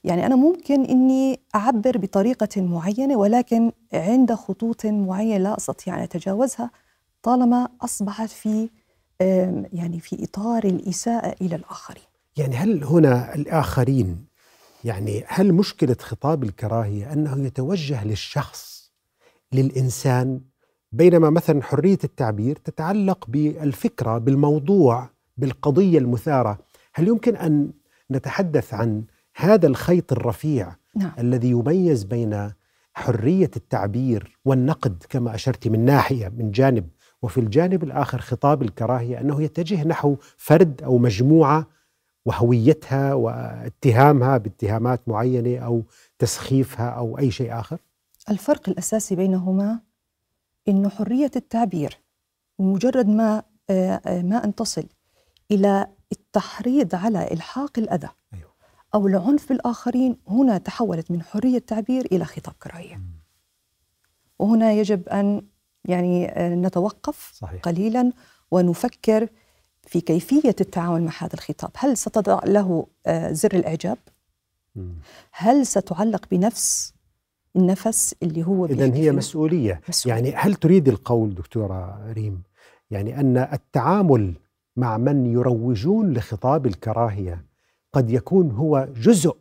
يعني 0.03 0.25
أنا 0.25 0.35
ممكن 0.35 0.85
إني 0.85 1.39
أعبر 1.55 1.97
بطريقة 1.97 2.61
معينة 2.61 3.15
ولكن 3.17 3.71
عند 3.93 4.33
خطوط 4.33 4.85
معينة 4.85 5.37
لا 5.37 5.57
أستطيع 5.57 5.97
أن 5.97 6.01
أتجاوزها 6.03 6.71
طالما 7.23 7.69
أصبحت 7.81 8.29
في 8.29 8.69
يعني 9.73 9.99
في 9.99 10.23
إطار 10.23 10.63
الإساءة 10.63 11.35
إلى 11.41 11.55
الآخرين. 11.55 12.03
يعني 12.37 12.55
هل 12.55 12.83
هنا 12.83 13.35
الآخرين 13.35 14.25
يعني 14.83 15.23
هل 15.27 15.53
مشكلة 15.53 15.97
خطاب 15.99 16.43
الكراهية 16.43 17.13
أنه 17.13 17.45
يتوجه 17.45 18.03
للشخص 18.03 18.70
للإنسان 19.53 20.41
بينما 20.91 21.29
مثلا 21.29 21.63
حرية 21.63 21.97
التعبير 22.03 22.55
تتعلق 22.55 23.25
بالفكرة 23.27 24.17
بالموضوع 24.17 25.09
بالقضية 25.37 25.99
المثارة 25.99 26.59
هل 26.93 27.07
يمكن 27.07 27.35
أن 27.35 27.71
نتحدث 28.11 28.73
عن 28.73 29.03
هذا 29.35 29.67
الخيط 29.67 30.11
الرفيع 30.11 30.75
نعم. 30.95 31.11
الذي 31.19 31.49
يميز 31.49 32.03
بين 32.03 32.51
حرية 32.93 33.51
التعبير 33.55 34.39
والنقد 34.45 35.03
كما 35.09 35.35
أشرت 35.35 35.67
من 35.67 35.85
ناحية 35.85 36.29
من 36.37 36.51
جانب 36.51 36.89
وفي 37.21 37.39
الجانب 37.39 37.83
الآخر 37.83 38.21
خطاب 38.21 38.61
الكراهية 38.61 39.21
أنه 39.21 39.41
يتجه 39.41 39.83
نحو 39.83 40.15
فرد 40.37 40.81
أو 40.83 40.97
مجموعة 40.97 41.67
وهويتها 42.25 43.13
واتهامها 43.13 44.37
باتهامات 44.37 45.09
معينة 45.09 45.57
أو 45.57 45.83
تسخيفها 46.19 46.89
أو 46.89 47.17
أي 47.17 47.31
شيء 47.31 47.59
آخر؟ 47.59 47.77
الفرق 48.31 48.69
الأساسي 48.69 49.15
بينهما 49.15 49.79
إنه 50.67 50.89
حرية 50.89 51.31
التعبير 51.35 51.99
بمجرد 52.59 53.07
ما 53.07 53.43
آه، 53.69 54.01
آه، 54.05 54.21
ما 54.21 54.43
ان 54.43 54.55
تصل 54.55 54.85
إلى 55.51 55.87
التحريض 56.11 56.95
على 56.95 57.33
إلحاق 57.33 57.79
الأذى 57.79 58.09
أيوه. 58.33 58.51
أو 58.93 59.07
العنف 59.07 59.49
بالآخرين 59.49 60.17
هنا 60.27 60.57
تحولت 60.57 61.11
من 61.11 61.23
حرية 61.23 61.59
تعبير 61.59 62.05
إلى 62.05 62.25
خطاب 62.25 62.53
كراهية 62.63 63.01
وهنا 64.39 64.71
يجب 64.71 65.09
أن 65.09 65.41
يعني 65.85 66.29
آه، 66.29 66.55
نتوقف 66.55 67.31
صحيح. 67.33 67.61
قليلا 67.61 68.11
ونفكر 68.51 69.27
في 69.87 70.01
كيفية 70.01 70.55
التعامل 70.61 71.01
مع 71.03 71.11
هذا 71.19 71.33
الخطاب 71.33 71.71
هل 71.75 71.97
ستضع 71.97 72.39
له 72.45 72.87
زر 73.31 73.53
الإعجاب؟ 73.53 73.97
هل 75.31 75.67
ستعلق 75.67 76.25
بنفس 76.31 76.93
النفس 77.55 78.15
اللي 78.23 78.43
هو 78.43 78.65
إذا 78.65 78.95
هي 78.95 79.11
مسؤولية. 79.11 79.81
مسؤولية 79.89 80.15
يعني 80.17 80.35
هل 80.35 80.55
تريد 80.55 80.87
القول 80.87 81.35
دكتورة 81.35 81.99
ريم 82.13 82.41
يعني 82.91 83.19
أن 83.19 83.37
التعامل 83.37 84.33
مع 84.77 84.97
من 84.97 85.25
يروجون 85.25 86.13
لخطاب 86.13 86.65
الكراهية 86.65 87.45
قد 87.93 88.11
يكون 88.11 88.51
هو 88.51 88.87
جزء 88.95 89.35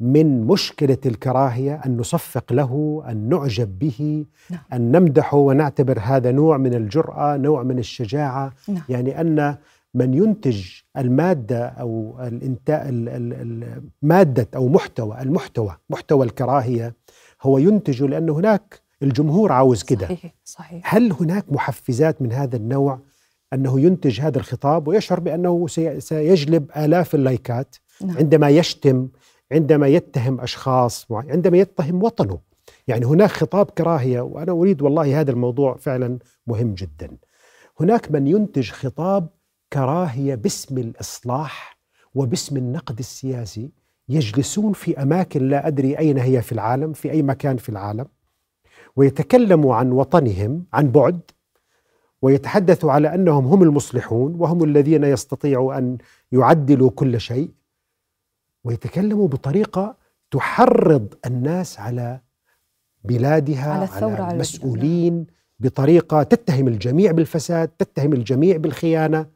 من 0.00 0.46
مشكلة 0.46 0.98
الكراهية 1.06 1.74
أن 1.86 1.96
نصفق 1.96 2.52
له 2.52 3.02
أن 3.08 3.28
نعجب 3.28 3.78
به 3.78 4.24
نعم. 4.50 4.60
أن 4.72 4.92
نمدحه 4.92 5.36
ونعتبر 5.36 5.98
هذا 6.02 6.32
نوع 6.32 6.56
من 6.56 6.74
الجرأة 6.74 7.36
نوع 7.36 7.62
من 7.62 7.78
الشجاعة 7.78 8.52
نعم. 8.68 8.82
يعني 8.88 9.20
أن 9.20 9.56
من 9.94 10.14
ينتج 10.14 10.66
المادة 10.96 11.66
أو 11.66 12.18
الإنتاج 12.20 12.90
مادة 14.02 14.48
أو 14.56 14.68
محتوى 14.68 15.22
المحتوى 15.22 15.76
محتوى 15.90 16.26
الكراهية 16.26 16.94
هو 17.42 17.58
ينتج 17.58 18.02
لأن 18.02 18.30
هناك 18.30 18.80
الجمهور 19.02 19.52
عاوز 19.52 19.82
كده. 19.82 20.06
صحيح 20.06 20.34
صحيح. 20.44 20.94
هل 20.94 21.12
هناك 21.12 21.52
محفزات 21.52 22.22
من 22.22 22.32
هذا 22.32 22.56
النوع 22.56 22.98
أنه 23.52 23.80
ينتج 23.80 24.20
هذا 24.20 24.38
الخطاب؟ 24.38 24.88
ويشعر 24.88 25.20
بأنه 25.20 25.66
سي- 25.66 26.00
سيجلب 26.00 26.70
آلاف 26.76 27.14
ال 27.14 27.24
like 27.24 27.66
ات 27.66 27.76
نعم. 28.02 28.16
عندما 28.18 28.48
يشتم 28.48 29.08
عندما 29.52 29.86
يتهم 29.88 30.40
أشخاص 30.40 31.10
مع- 31.10 31.24
عندما 31.28 31.58
يتهم 31.58 32.02
وطنه. 32.02 32.38
يعني 32.88 33.06
هناك 33.06 33.30
خطاب 33.30 33.66
كراهية 33.70 34.20
وأنا 34.20 34.52
أريد 34.52 34.82
والله 34.82 35.20
هذا 35.20 35.30
الموضوع 35.30 35.76
فعلا 35.76 36.18
مهم 36.46 36.74
جدا. 36.74 37.16
هناك 37.80 38.10
من 38.10 38.26
ينتج 38.26 38.70
خطاب 38.70 39.28
كراهية 39.72 40.34
باسم 40.34 40.78
الإصلاح 40.78 41.78
وباسم 42.14 42.56
النقد 42.56 42.98
السياسي 42.98 43.70
يجلسون 44.08 44.72
في 44.72 45.02
أماكن 45.02 45.48
لا 45.48 45.66
أدري 45.66 45.98
أين 45.98 46.18
هي 46.18 46.42
في 46.42 46.52
العالم 46.52 46.92
في 46.92 47.10
أي 47.10 47.22
مكان 47.22 47.56
في 47.56 47.68
العالم 47.68 48.06
ويتكلموا 48.96 49.74
عن 49.74 49.92
وطنهم 49.92 50.64
عن 50.72 50.90
بعد 50.90 51.20
ويتحدثوا 52.22 52.92
على 52.92 53.14
أنهم 53.14 53.46
هم 53.46 53.62
المصلحون 53.62 54.34
وهم 54.38 54.64
الذين 54.64 55.04
يستطيعوا 55.04 55.78
أن 55.78 55.98
يعدلوا 56.32 56.90
كل 56.90 57.20
شيء 57.20 57.50
ويتكلموا 58.64 59.28
بطريقة 59.28 59.96
تحرض 60.30 61.14
الناس 61.26 61.80
على 61.80 62.20
بلادها 63.04 63.72
على 63.72 63.84
الثورة 63.84 64.22
على 64.22 64.34
المسؤولين 64.34 65.26
بطريقة 65.60 66.22
تتهم 66.22 66.68
الجميع 66.68 67.12
بالفساد 67.12 67.68
تتهم 67.68 68.12
الجميع 68.12 68.56
بالخيانة 68.56 69.26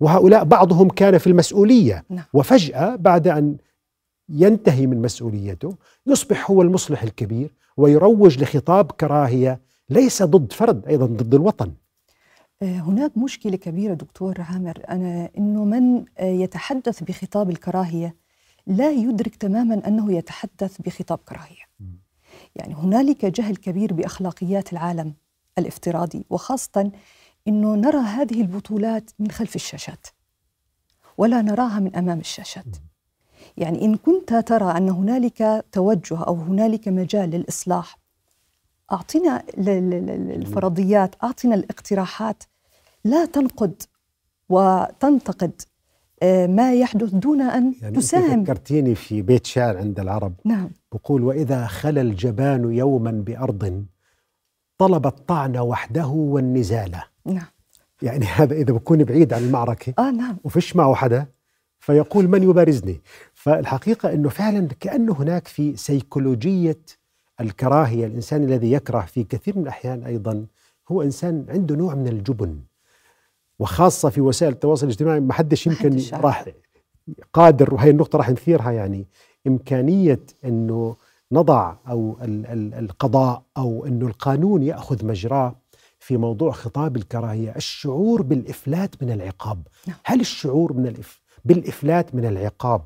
وهؤلاء 0.00 0.44
بعضهم 0.44 0.88
كان 0.88 1.18
في 1.18 1.26
المسؤولية 1.26 2.04
نعم. 2.10 2.24
وفجأة 2.32 2.96
بعد 2.96 3.28
أن 3.28 3.56
ينتهي 4.28 4.86
من 4.86 5.02
مسؤوليته 5.02 5.76
يصبح 6.06 6.50
هو 6.50 6.62
المصلح 6.62 7.02
الكبير 7.02 7.54
ويروج 7.76 8.42
لخطاب 8.42 8.92
كراهية 8.92 9.60
ليس 9.90 10.22
ضد 10.22 10.52
فرد 10.52 10.86
أيضا 10.86 11.06
ضد 11.06 11.34
الوطن. 11.34 11.72
آه، 12.62 12.78
هناك 12.80 13.18
مشكلة 13.18 13.56
كبيرة 13.56 13.94
دكتور 13.94 14.40
عامر. 14.40 14.82
أنا 14.88 15.30
إنه 15.38 15.64
من 15.64 16.04
آه، 16.18 16.24
يتحدث 16.24 17.02
بخطاب 17.02 17.50
الكراهية 17.50 18.16
لا 18.66 18.90
يدرك 18.90 19.36
تماما 19.36 19.88
أنه 19.88 20.12
يتحدث 20.12 20.80
بخطاب 20.80 21.18
كراهية. 21.18 21.68
يعني 22.56 22.74
هنالك 22.74 23.24
جهل 23.24 23.56
كبير 23.56 23.92
بأخلاقيات 23.92 24.72
العالم 24.72 25.14
الافتراضي 25.58 26.24
وخاصة 26.30 26.90
أنه 27.48 27.74
نرى 27.74 27.98
هذه 27.98 28.40
البطولات 28.40 29.10
من 29.18 29.30
خلف 29.30 29.56
الشاشات 29.56 30.06
ولا 31.18 31.42
نراها 31.42 31.80
من 31.80 31.96
أمام 31.96 32.20
الشاشات. 32.20 32.76
يعني 33.58 33.84
إن 33.84 33.96
كنت 33.96 34.34
ترى 34.34 34.76
أن 34.76 34.88
هنالك 34.88 35.64
توجه 35.72 36.22
أو 36.22 36.34
هنالك 36.34 36.88
مجال 36.88 37.30
للإصلاح 37.30 37.98
أعطنا 38.92 39.42
الفرضيات 39.58 41.14
أعطنا 41.22 41.54
الاقتراحات. 41.54 42.42
لا 43.04 43.24
تنقد 43.24 43.82
وتنتقد 44.48 45.62
آه، 46.22 46.46
ما 46.46 46.74
يحدث 46.74 47.10
دون 47.10 47.40
أن 47.40 47.74
يعني 47.82 47.96
تساهم. 47.96 48.30
أنت 48.30 48.50
ذكرتيني 48.50 48.94
في 48.94 49.22
بيت 49.22 49.46
شعر 49.46 49.76
عند 49.76 50.00
العرب 50.00 50.34
نعم. 50.44 50.70
بقول 50.92 51.24
وإذا 51.24 51.66
خلا 51.66 52.00
الجبان 52.00 52.72
يوما 52.72 53.10
بأرض 53.10 53.84
طلب 54.78 55.06
الطعن 55.06 55.56
وحده 55.56 56.06
والنزال. 56.06 56.96
نعم. 57.26 57.46
يعني 58.02 58.26
هذا 58.38 58.54
إذا 58.54 58.72
بكون 58.72 59.04
بعيد 59.04 59.32
عن 59.32 59.42
المعركة. 59.42 59.94
آه 59.98 60.10
نعم. 60.10 60.36
وفيش 60.44 60.76
معه 60.76 60.94
حدا 60.94 61.26
فيقول 61.80 62.28
من 62.28 62.42
يبارزني؟ 62.42 63.00
فالحقيقة 63.48 64.12
أنه 64.12 64.28
فعلا 64.28 64.68
كأنه 64.80 65.12
هناك 65.12 65.48
في 65.48 65.76
سيكولوجية 65.76 66.78
الكراهية 67.40 68.06
الإنسان 68.06 68.44
الذي 68.44 68.72
يكره 68.72 69.00
في 69.00 69.24
كثير 69.24 69.56
من 69.56 69.62
الأحيان 69.62 70.02
أيضا 70.02 70.46
هو 70.88 71.02
إنسان 71.02 71.46
عنده 71.48 71.74
نوع 71.76 71.94
من 71.94 72.08
الجبن 72.08 72.58
وخاصة 73.58 74.10
في 74.10 74.20
وسائل 74.20 74.52
التواصل 74.52 74.86
الاجتماعي 74.86 75.20
ما 75.20 75.32
حدش 75.32 75.66
يمكن. 75.66 75.88
راح 76.12 76.44
قادر 77.32 77.74
وهي 77.74 77.90
النقطة 77.90 78.16
راح 78.18 78.30
نثيرها 78.30 78.70
يعني 78.70 79.06
إمكانية 79.46 80.20
أنه 80.44 80.96
نضع 81.32 81.74
أو 81.88 82.16
ال- 82.22 82.46
ال- 82.46 82.74
القضاء 82.74 83.42
أو 83.56 83.86
أنه 83.86 84.06
القانون 84.06 84.62
يأخذ 84.62 85.06
مجراه 85.06 85.56
في 85.98 86.16
موضوع 86.16 86.52
خطاب 86.52 86.96
الكراهية 86.96 87.56
الشعور 87.56 88.22
بالإفلات 88.22 89.02
من 89.02 89.10
العقاب 89.10 89.62
نعم. 89.86 89.96
هل 90.04 90.20
الشعور 90.20 90.72
من 90.72 90.86
الإف... 90.86 91.20
بالإفلات 91.44 92.14
من 92.14 92.24
العقاب 92.24 92.82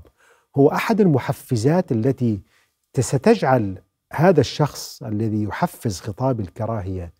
هو 0.56 0.68
أحد 0.68 1.00
المحفزات 1.00 1.92
التي 1.92 2.40
ستجعل 3.00 3.78
هذا 4.12 4.40
الشخص 4.40 5.02
الذي 5.02 5.42
يحفز 5.42 6.00
خطاب 6.00 6.40
الكراهية 6.40 7.12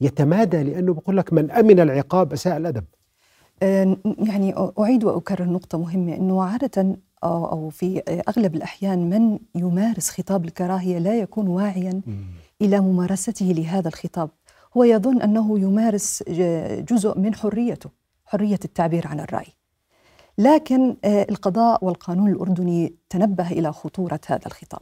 يتمادى 0.00 0.62
لأنه 0.62 0.94
بقول 0.94 1.16
لك 1.16 1.32
من 1.32 1.50
أمن 1.50 1.80
العقاب 1.80 2.32
أساء 2.32 2.56
الأدب. 2.56 2.84
آه، 3.62 3.96
يعني 4.18 4.54
أعيد 4.80 5.04
وأكرر 5.04 5.44
نقطة 5.44 5.78
مهمة 5.78 6.14
أنه 6.14 6.42
عادة 6.42 6.96
أو 7.24 7.46
أو 7.46 7.68
في 7.68 8.02
أغلب 8.28 8.54
الأحيان 8.54 9.10
من 9.10 9.38
يمارس 9.54 10.10
خطاب 10.10 10.44
الكراهية 10.44 10.98
لا 10.98 11.18
يكون 11.18 11.48
واعيا 11.48 12.00
إلى 12.62 12.80
ممارسته 12.80 13.46
لهذا 13.46 13.88
الخطاب. 13.88 14.30
هو 14.76 14.84
يظن 14.84 15.22
أنه 15.22 15.58
يمارس 15.58 16.22
جزء 16.90 17.18
من 17.18 17.34
حريته 17.34 17.90
حرية 18.24 18.58
التعبير 18.64 19.06
عن 19.06 19.20
الرأي. 19.20 19.57
لكن 20.38 20.96
آه، 21.04 21.26
القضاء 21.30 21.84
والقانون 21.84 22.30
الأردني 22.30 22.94
تنبه 23.10 23.50
إلى 23.50 23.72
خطورة 23.72 24.20
هذا 24.26 24.46
الخطاب 24.46 24.80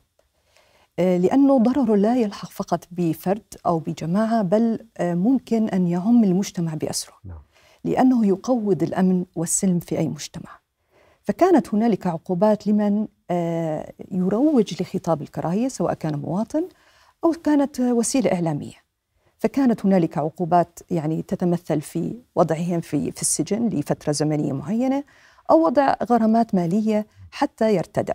آه، 0.98 1.16
لأنه 1.16 1.58
ضرره 1.58 1.96
لا 1.96 2.16
يلحق 2.16 2.50
فقط 2.50 2.84
بفرد 2.90 3.54
أو 3.66 3.78
بجماعة 3.78 4.42
بل 4.42 4.86
آه، 4.98 5.14
ممكن 5.14 5.68
أن 5.68 5.86
يعم 5.86 6.24
المجتمع 6.24 6.74
بأسره 6.74 7.14
نعم. 7.24 7.38
لأنه 7.84 8.26
يقوض 8.26 8.82
الأمن 8.82 9.24
والسلم 9.36 9.78
في 9.78 9.98
أي 9.98 10.08
مجتمع 10.08 10.50
فكانت 11.22 11.74
هنالك 11.74 12.06
عقوبات 12.06 12.66
لمن 12.66 13.08
يروج 14.12 14.82
لخطاب 14.82 15.22
الكراهية 15.22 15.68
سواء 15.68 15.94
كان 15.94 16.18
مواطن 16.18 16.68
أو 17.24 17.32
كانت 17.32 17.80
وسيلة 17.80 18.32
إعلامية 18.32 18.74
فكانت 19.38 19.86
هنالك 19.86 20.18
عقوبات 20.18 20.78
يعني 20.90 21.22
تتمثل 21.22 21.80
في 21.80 22.16
وضعهم 22.34 22.80
في 22.80 23.12
في 23.12 23.22
السجن 23.22 23.68
لفترة 23.68 24.12
زمنية 24.12 24.52
معينة 24.52 25.04
أو 25.50 25.64
وضع 25.64 25.94
غرامات 26.10 26.54
مالية 26.54 27.06
حتى 27.30 27.74
يرتدع. 27.74 28.14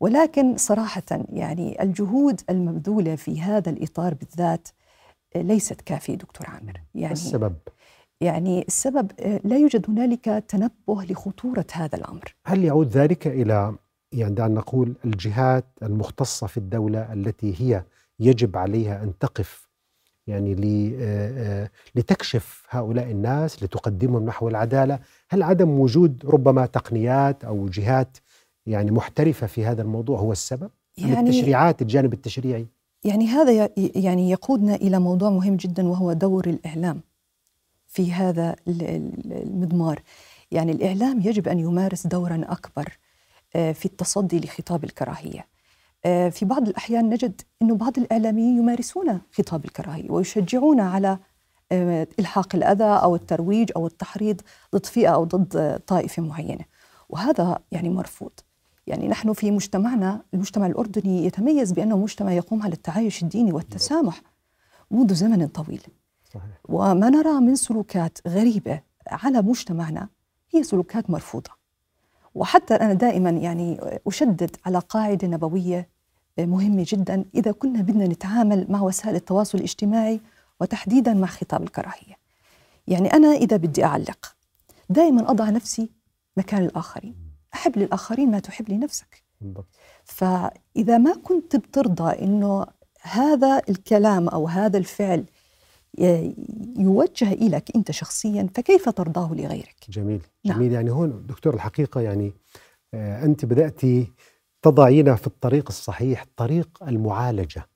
ولكن 0.00 0.56
صراحة 0.56 1.02
يعني 1.32 1.82
الجهود 1.82 2.40
المبذولة 2.50 3.16
في 3.16 3.40
هذا 3.40 3.70
الإطار 3.70 4.14
بالذات 4.14 4.68
آه، 5.36 5.42
ليست 5.42 5.80
كافية 5.80 6.14
دكتور 6.14 6.46
عامر. 6.50 6.80
يعني 6.94 7.12
السبب؟ 7.12 7.54
يعني 8.20 8.64
السبب 8.68 9.10
آه، 9.20 9.40
لا 9.44 9.56
يوجد 9.56 9.90
هنالك 9.90 10.44
تنبه 10.48 11.04
لخطورة 11.04 11.66
هذا 11.72 11.96
الأمر. 11.96 12.34
هل 12.46 12.64
يعود 12.64 12.88
ذلك 12.88 13.26
إلى 13.26 13.74
يعني 14.12 14.34
دعنا 14.34 14.54
نقول 14.54 14.94
الجهات 15.04 15.64
المختصة 15.82 16.46
في 16.46 16.56
الدولة 16.56 17.12
التي 17.12 17.54
هي 17.60 17.84
يجب 18.20 18.56
عليها 18.56 19.02
أن 19.02 19.18
تقف 19.18 19.61
يعني 20.26 20.54
ل- 20.54 20.96
آه، 21.00 21.62
آه، 21.64 21.70
لتكشف 21.94 22.66
هؤلاء 22.70 23.10
الناس 23.10 23.62
لتقدمهم 23.62 24.24
نحو 24.26 24.48
العدالة. 24.48 24.98
هل 25.30 25.42
عدم 25.42 25.70
وجود 25.80 26.22
ربما 26.26 26.66
تقنيات 26.66 27.44
أو 27.44 27.68
جهات 27.68 28.16
يعني 28.66 28.90
محترفة 28.90 29.46
في 29.46 29.64
هذا 29.64 29.82
الموضوع 29.82 30.18
هو 30.18 30.32
السبب؟ 30.32 30.70
يعني 30.98 31.20
التشريعات 31.30 31.82
الجانب 31.82 32.12
التشريعي؟ 32.12 32.66
يعني 33.04 33.26
هذا 33.26 33.68
يعني 33.76 34.30
يقودنا 34.30 34.74
إلى 34.74 34.98
موضوع 34.98 35.30
مهم 35.30 35.56
جدا 35.56 35.88
وهو 35.88 36.12
دور 36.12 36.46
الإعلام 36.46 37.00
في 37.86 38.12
هذا 38.12 38.56
ال- 38.68 38.82
ال- 38.82 39.32
المضمار. 39.32 40.02
يعني 40.50 40.72
الإعلام 40.72 41.20
يجب 41.20 41.48
أن 41.48 41.58
يمارس 41.58 42.06
دورا 42.06 42.44
أكبر 42.48 42.98
آه، 43.56 43.72
في 43.72 43.86
التصدي 43.86 44.40
لخطاب 44.40 44.84
الكراهية. 44.84 45.40
آه، 45.40 45.44
في 46.04 46.44
بعض 46.44 46.68
الأحيان 46.68 47.10
نجد 47.10 47.40
أن 47.62 47.74
بعض 47.76 47.98
الإعلاميين 47.98 48.58
يمارسون 48.58 49.20
خطاب 49.32 49.64
الكراهية 49.64 50.10
ويشجعون 50.10 50.80
على 50.80 51.18
آه، 51.72 52.08
إلحاق 52.18 52.54
الأذى 52.54 52.84
أو 52.84 53.14
الترويج 53.14 53.70
أو 53.76 53.86
التحريض 53.86 54.40
ضد 54.74 54.86
فئة 54.86 55.08
أو 55.08 55.24
ضد 55.24 55.56
آه، 55.56 55.76
طائفة 55.86 56.22
معينة. 56.22 56.64
وهذا 57.08 57.58
يعني 57.72 57.88
مرفوض. 57.88 58.30
يعني 58.86 59.08
نحن 59.08 59.32
في 59.32 59.50
مجتمعنا 59.50 60.22
المجتمع 60.34 60.66
الأردني 60.66 61.26
يتميز 61.26 61.72
بأنه 61.72 61.96
مجتمع 61.96 62.32
يقوم 62.32 62.62
على 62.62 62.72
التعايش 62.72 63.22
الديني 63.22 63.52
والتسامح 63.52 64.22
منذ 64.90 65.14
زمن 65.14 65.48
طويل. 65.48 65.82
صحيح. 66.34 66.42
وما 66.64 67.10
نرى 67.10 67.40
من 67.40 67.54
سلوكات 67.54 68.18
غريبة 68.28 68.80
على 69.06 69.42
مجتمعنا 69.42 70.08
هي 70.54 70.62
سلوكات 70.62 71.10
مرفوضة. 71.10 71.50
وحتى 72.34 72.74
أنا 72.74 72.92
دائما 72.92 73.30
يعني 73.30 73.80
أشدد 74.06 74.56
على 74.66 74.78
قاعدة 74.78 75.28
نبوية 75.28 75.88
مهمة 76.38 76.84
جدا 76.88 77.24
إذا 77.34 77.52
كنا 77.52 77.82
بدنا 77.82 78.06
نتعامل 78.06 78.66
مع 78.68 78.82
وسائل 78.82 79.16
التواصل 79.16 79.58
الاجتماعي 79.58 80.20
وتحديدا 80.60 81.14
مع 81.14 81.26
خطاب 81.26 81.62
الكراهية. 81.62 82.14
يعني 82.88 83.12
أنا 83.12 83.28
إذا 83.28 83.56
بدي 83.56 83.84
أعلق 83.84 84.36
دائما 84.90 85.30
أضع 85.30 85.50
نفسي 85.50 85.90
مكان 86.36 86.64
الآخرين. 86.64 87.14
أحب 87.54 87.78
للآخرين 87.78 88.30
ما 88.30 88.38
تحب 88.38 88.70
لنفسك. 88.70 89.22
فإذا 90.04 90.98
ما 90.98 91.14
كنت 91.14 91.56
بترضى 91.56 92.24
أنه 92.24 92.66
هذا 93.02 93.62
الكلام 93.68 94.28
أو 94.28 94.48
هذا 94.48 94.78
الفعل 94.78 95.24
يوجه 96.78 97.32
إليك 97.32 97.76
أنت 97.76 97.90
شخصيا 97.90 98.48
فكيف 98.54 98.88
ترضاه 98.88 99.34
لغيرك؟ 99.34 99.76
جميل. 99.88 100.22
نعم. 100.44 100.56
جميل. 100.56 100.72
يعني 100.72 100.90
هون 100.90 101.26
دكتور 101.26 101.54
الحقيقة 101.54 102.00
يعني 102.00 102.32
آه، 102.94 103.24
أنت 103.24 103.44
بدأت 103.44 103.80
تضعينا 104.62 105.14
في 105.14 105.26
الطريق 105.26 105.64
الصحيح 105.68 106.24
طريق 106.36 106.68
المعالجة 106.88 107.66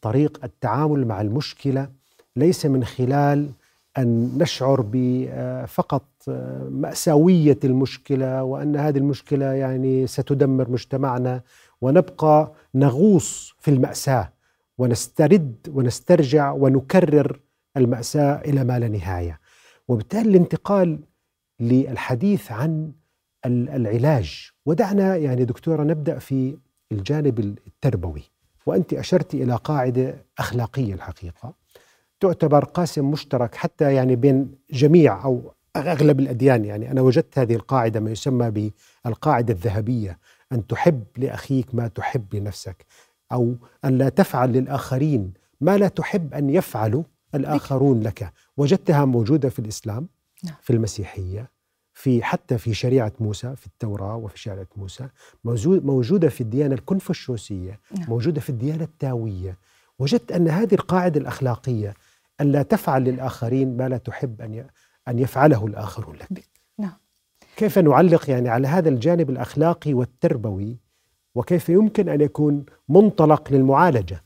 طريق 0.00 0.44
التعامل 0.44 1.06
مع 1.06 1.20
المشكلة 1.20 1.88
ليس 2.36 2.66
من 2.66 2.84
خلال 2.84 3.50
أن 3.98 4.38
نشعر 4.38 4.84
بفقط 4.92 6.02
آه، 6.28 6.68
مأساوية 6.70 7.58
المشكلة 7.64 8.42
وأن 8.42 8.76
هذه 8.76 8.98
المشكلة 8.98 9.46
يعني 9.46 10.06
ستدمر 10.06 10.70
مجتمعنا 10.70 11.40
ونبقى 11.80 12.52
نغوص 12.74 13.54
في 13.60 13.70
المأساة 13.70 14.32
ونسترد 14.78 15.56
ونسترجع 15.74 16.52
ونكرر 16.52 17.40
المأساة 17.76 18.40
إلى 18.40 18.64
ما 18.64 18.78
لا 18.78 18.88
نهاية. 18.88 19.40
وبالتالي 19.88 20.28
الانتقال 20.28 20.98
للحديث 21.60 22.52
عن 22.52 22.92
العلاج. 23.46 24.50
ودعنا 24.66 25.16
يعني 25.16 25.44
دكتورة 25.44 25.82
نبدأ 25.82 26.18
في 26.18 26.58
الجانب 26.92 27.38
التربوي. 27.66 28.22
وأنت 28.66 28.94
أشرت 28.94 29.34
إلى 29.34 29.56
قاعدة 29.56 30.24
أخلاقية 30.38 30.94
الحقيقة. 30.94 31.54
تعتبر 32.20 32.64
قاسم 32.64 33.10
مشترك 33.10 33.54
حتى 33.54 33.94
يعني 33.94 34.16
بين 34.16 34.54
جميع 34.70 35.24
أو 35.24 35.52
أغلب 35.76 36.20
الأديان. 36.20 36.64
يعني 36.64 36.90
أنا 36.90 37.00
وجدت 37.00 37.38
هذه 37.38 37.54
القاعدة 37.54 38.00
ما 38.00 38.10
يسمى 38.10 38.72
بالقاعدة 39.04 39.52
الذهبية. 39.52 40.18
أن 40.52 40.66
تحب 40.66 41.04
لأخيك 41.16 41.74
ما 41.74 41.88
تحب 41.88 42.34
لنفسك. 42.34 42.86
أو 43.32 43.54
أن 43.84 43.98
لا 43.98 44.08
تفعل 44.08 44.52
للآخرين 44.52 45.32
ما 45.60 45.78
لا 45.78 45.88
تحب 45.88 46.34
أن 46.34 46.50
يفعلوا 46.50 47.02
الآخرون 47.34 48.00
لك. 48.00 48.32
وجدتها 48.56 49.04
موجودة 49.04 49.48
في 49.48 49.58
الإسلام 49.58 50.08
نعم. 50.44 50.54
في 50.62 50.72
المسيحية. 50.72 51.55
في 51.96 52.22
حتى 52.22 52.58
في 52.58 52.74
شريعة 52.74 53.12
موسى 53.20 53.56
في 53.56 53.66
التوراة 53.66 54.16
وفي 54.16 54.38
شريعة 54.38 54.66
موسى 54.76 55.08
موجودة 55.64 56.28
في 56.28 56.40
الديانة 56.40 56.74
الكونفوشيوسية 56.74 57.80
نعم. 57.98 58.08
موجودة 58.08 58.40
في 58.40 58.50
الديانة 58.50 58.84
التاوية 58.84 59.58
وجدت 59.98 60.32
أن 60.32 60.48
هذه 60.48 60.74
القاعدة 60.74 61.20
الأخلاقية 61.20 61.94
أن 62.40 62.52
لا 62.52 62.62
تفعل 62.62 63.04
للآخرين 63.04 63.76
ما 63.76 63.88
لا 63.88 63.96
تحب 63.96 64.40
أن 64.40 64.66
أن 65.08 65.18
يفعله 65.18 65.66
الآخرون 65.66 66.16
لك 66.16 66.44
نعم. 66.78 66.92
كيف 67.56 67.78
نعلق 67.78 68.30
يعني 68.30 68.48
على 68.48 68.68
هذا 68.68 68.88
الجانب 68.88 69.30
الأخلاقي 69.30 69.94
والتربوي 69.94 70.78
وكيف 71.34 71.68
يمكن 71.68 72.08
أن 72.08 72.20
يكون 72.20 72.64
منطلق 72.88 73.52
للمعالجة 73.52 74.24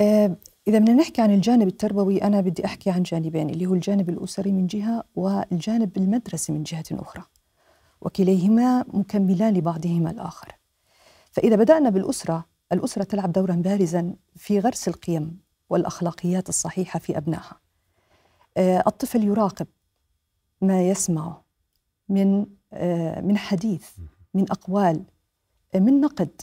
آه، 0.00 0.36
إذا 0.68 0.78
بدنا 0.78 0.94
نحكي 0.94 1.22
عن 1.22 1.34
الجانب 1.34 1.68
التربوي 1.68 2.22
أنا 2.22 2.40
بدي 2.40 2.64
أحكي 2.64 2.90
عن 2.90 3.02
جانبين 3.02 3.50
اللي 3.50 3.66
هو 3.66 3.74
الجانب 3.74 4.08
الأسري 4.08 4.52
من 4.52 4.66
جهة 4.66 5.04
والجانب 5.14 5.96
المدرسي 5.96 6.52
من 6.52 6.62
جهة 6.62 6.84
أخرى 6.92 7.24
وكليهما 8.00 8.84
مكملان 8.88 9.54
لبعضهما 9.54 10.10
الآخر. 10.10 10.52
فإذا 11.30 11.56
بدأنا 11.56 11.90
بالأسرة 11.90 12.46
الأسرة 12.72 13.02
تلعب 13.02 13.32
دورا 13.32 13.54
بارزا 13.54 14.14
في 14.36 14.60
غرس 14.60 14.88
القيم 14.88 15.38
والأخلاقيات 15.70 16.48
الصحيحة 16.48 16.98
في 16.98 17.16
أبنائها. 17.16 17.60
آه، 18.56 18.82
الطفل 18.86 19.24
يراقب 19.24 19.66
ما 20.60 20.82
يسمعه 20.88 21.44
من 22.08 22.46
آه، 22.72 23.20
من 23.20 23.36
حديث 23.38 23.88
من 24.34 24.50
أقوال 24.50 25.04
من 25.74 26.00
نقد 26.00 26.42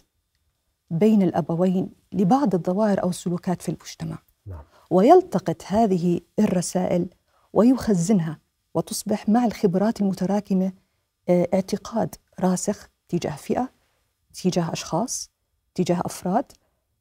بين 0.92 1.22
الأبوين 1.22 1.90
لبعض 2.14 2.56
الظواهر 2.56 3.04
أو 3.04 3.10
السلوكات 3.10 3.62
في 3.62 3.70
المجتمع 3.70 4.18
نعم. 4.46 4.64
ويلتقط 4.90 5.64
هذه 5.68 6.22
الرسائل 6.40 7.10
ويخزنها 7.54 8.40
وتصبح 8.74 9.30
مع 9.30 9.46
الخبرات 9.46 10.02
المتراكمة 10.02 10.74
آه، 11.30 11.48
اعتقاد 11.54 12.16
راسخ 12.40 12.90
تجاه 13.10 13.36
فئة 13.36 13.70
تجاه 14.44 14.74
أشخاص 14.74 15.32
تجاه 15.76 16.02
أفراد 16.06 16.52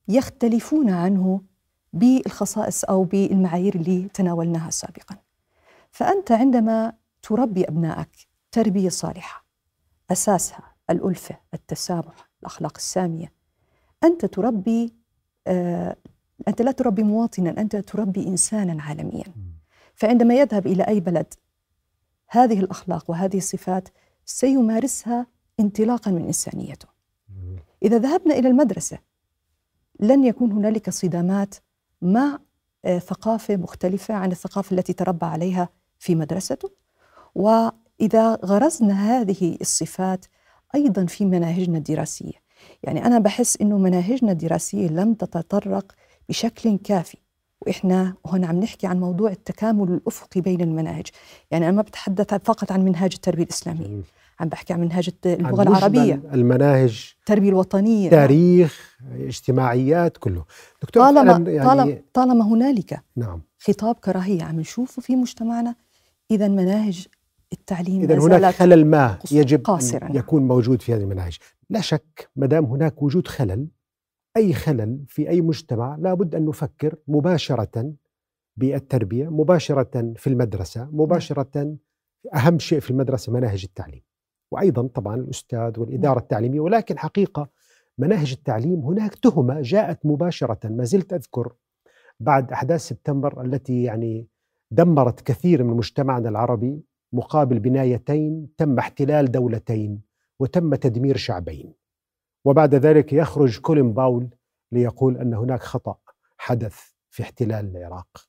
يختلفون 0.08 0.90
عنه 0.90 1.42
بالخصائص 1.92 2.84
أو 2.84 3.04
بالمعايير 3.04 3.74
اللي 3.74 4.08
تناولناها 4.14 4.70
سابقا 4.70 5.16
فأنت 5.90 6.32
عندما 6.32 6.92
تربي 7.22 7.64
أبنائك 7.64 8.28
تربية 8.52 8.88
صالحة 8.88 9.44
أساسها 10.12 10.74
الألفة 10.90 11.38
التسامح 11.54 12.28
الأخلاق 12.40 12.72
السامية 12.76 13.32
أنت 14.04 14.24
تربي 14.24 14.94
آه 15.46 15.96
أنت 16.48 16.62
لا 16.62 16.70
تربي 16.72 17.02
مواطنا 17.02 17.60
أنت 17.60 17.76
تربي 17.76 18.26
إنسانا 18.26 18.82
عالميا. 18.82 19.24
فعندما 19.94 20.34
يذهب 20.34 20.66
إلى 20.66 20.82
أي 20.82 21.00
بلد 21.00 21.34
هذه 22.28 22.60
الأخلاق 22.60 23.10
وهذه 23.10 23.36
الصفات 23.36 23.88
سيمارسها 24.24 25.26
انطلاقا 25.60 26.10
من 26.10 26.26
إنسانيته. 26.26 26.88
إذا 27.82 27.98
ذهبنا 27.98 28.34
إلى 28.34 28.48
المدرسة 28.48 28.98
لن 30.00 30.24
يكون 30.24 30.52
هنالك 30.52 30.90
صدامات 30.90 31.54
مع 32.02 32.38
آه، 32.84 32.98
ثقافة 32.98 33.56
مختلفة 33.56 34.14
عن 34.14 34.32
الثقافة 34.32 34.76
التي 34.76 34.92
تربى 34.92 35.26
عليها 35.26 35.68
في 35.98 36.14
مدرسته. 36.14 36.70
وإذا 37.34 38.34
غرزنا 38.34 38.94
هذه 38.94 39.58
الصفات 39.60 40.26
أيضا 40.74 41.06
في 41.06 41.24
مناهجنا 41.24 41.78
الدراسية. 41.78 42.47
يعني 42.82 43.06
أنا 43.06 43.18
بحس 43.18 43.56
إنه 43.60 43.78
مناهجنا 43.78 44.32
الدراسية 44.32 44.88
لم 44.88 45.14
تتطرق 45.14 45.92
بشكل 46.28 46.78
كافي 46.78 47.18
وإحنا 47.60 48.14
هنا 48.26 48.46
عم 48.46 48.60
نحكي 48.60 48.86
عن 48.86 49.00
موضوع 49.00 49.30
التكامل 49.30 49.92
الأفقي 49.92 50.40
بين 50.40 50.60
المناهج. 50.60 51.06
يعني 51.50 51.68
أنا 51.68 51.76
ما 51.76 51.82
بتحدث 51.82 52.34
فقط 52.34 52.72
عن 52.72 52.84
منهاج 52.84 53.12
التربية 53.14 53.42
الإسلامية 53.42 54.02
عم 54.40 54.48
بحكي 54.48 54.72
عن 54.72 54.80
منهاج 54.80 55.10
اللغة 55.26 55.60
عن 55.60 55.68
العربية. 55.68 56.22
المناهج 56.32 57.14
التربية 57.18 57.48
الوطنية. 57.48 58.10
تاريخ 58.10 58.96
اجتماعيات 59.20 60.16
كله. 60.16 60.44
دكتور 60.82 61.02
طالما, 61.02 61.50
يعني 61.50 61.68
طالما, 61.68 61.98
طالما 62.12 62.44
هنالك 62.44 63.02
نعم. 63.16 63.42
خطاب 63.58 63.94
كراهية 63.94 64.42
عم 64.42 64.60
نشوفه 64.60 65.02
في 65.02 65.16
مجتمعنا 65.16 65.74
إذا 66.30 66.48
مناهج 66.48 67.06
التعليم 67.52 68.02
إذا 68.02 68.18
هناك 68.18 68.54
خلل 68.54 68.86
ما 68.86 69.18
يجب 69.32 69.64
قاصرا. 69.64 70.10
أن 70.10 70.16
يكون 70.16 70.42
موجود 70.42 70.82
في 70.82 70.94
هذه 70.94 71.00
المناهج. 71.00 71.38
لا 71.70 71.80
شك 71.80 72.30
ما 72.36 72.46
دام 72.46 72.64
هناك 72.64 73.02
وجود 73.02 73.28
خلل 73.28 73.68
أي 74.36 74.52
خلل 74.52 75.04
في 75.08 75.28
أي 75.28 75.40
مجتمع 75.40 75.96
لابد 75.96 76.34
أن 76.34 76.46
نفكر 76.46 76.96
مباشرة 77.08 77.92
بالتربية 78.56 79.28
مباشرة 79.28 80.12
في 80.16 80.26
المدرسة 80.26 80.88
مباشرة 80.92 81.76
أهم 82.34 82.58
شيء 82.58 82.80
في 82.80 82.90
المدرسة 82.90 83.32
مناهج 83.32 83.64
التعليم. 83.64 84.02
وأيضا 84.50 84.86
طبعا 84.86 85.16
الأستاذ 85.16 85.80
والإدارة 85.80 86.18
التعليمية 86.18 86.60
ولكن 86.60 86.98
حقيقة 86.98 87.48
مناهج 87.98 88.32
التعليم 88.32 88.80
هناك 88.80 89.14
تهمة 89.14 89.60
جاءت 89.60 90.06
مباشرة 90.06 90.68
ما 90.68 90.84
زلت 90.84 91.12
أذكر 91.12 91.52
بعد 92.20 92.52
أحداث 92.52 92.80
سبتمبر 92.80 93.44
التي 93.44 93.82
يعني 93.82 94.28
دمرت 94.70 95.20
كثير 95.20 95.64
من 95.64 95.76
مجتمعنا 95.76 96.28
العربي. 96.28 96.82
مقابل 97.12 97.58
بنايتين 97.58 98.48
تم 98.56 98.78
احتلال 98.78 99.30
دولتين 99.30 100.02
وتم 100.38 100.74
تدمير 100.74 101.16
شعبين. 101.16 101.74
وبعد 102.44 102.74
ذلك 102.74 103.12
يخرج 103.12 103.60
كولين 103.60 103.92
باول 103.92 104.28
ليقول 104.72 105.16
أن 105.16 105.34
هناك 105.34 105.62
خطأ 105.62 105.98
حدث 106.38 106.78
في 107.10 107.22
احتلال 107.22 107.76
العراق. 107.76 108.28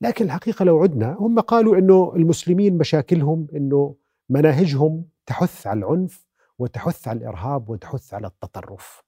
لكن 0.00 0.24
الحقيقة 0.24 0.64
لو 0.64 0.82
عدنا 0.82 1.16
هم 1.18 1.40
قالوا 1.40 1.76
إنه 1.76 2.12
المسلمين 2.16 2.78
مشاكلهم 2.78 3.46
إنه 3.54 3.96
مناهجهم 4.28 5.04
تحث 5.26 5.66
على 5.66 5.78
العنف 5.78 6.26
وتحث 6.58 7.08
على 7.08 7.18
الإرهاب 7.18 7.68
وتحث 7.68 8.14
على 8.14 8.26
التطرف. 8.26 9.02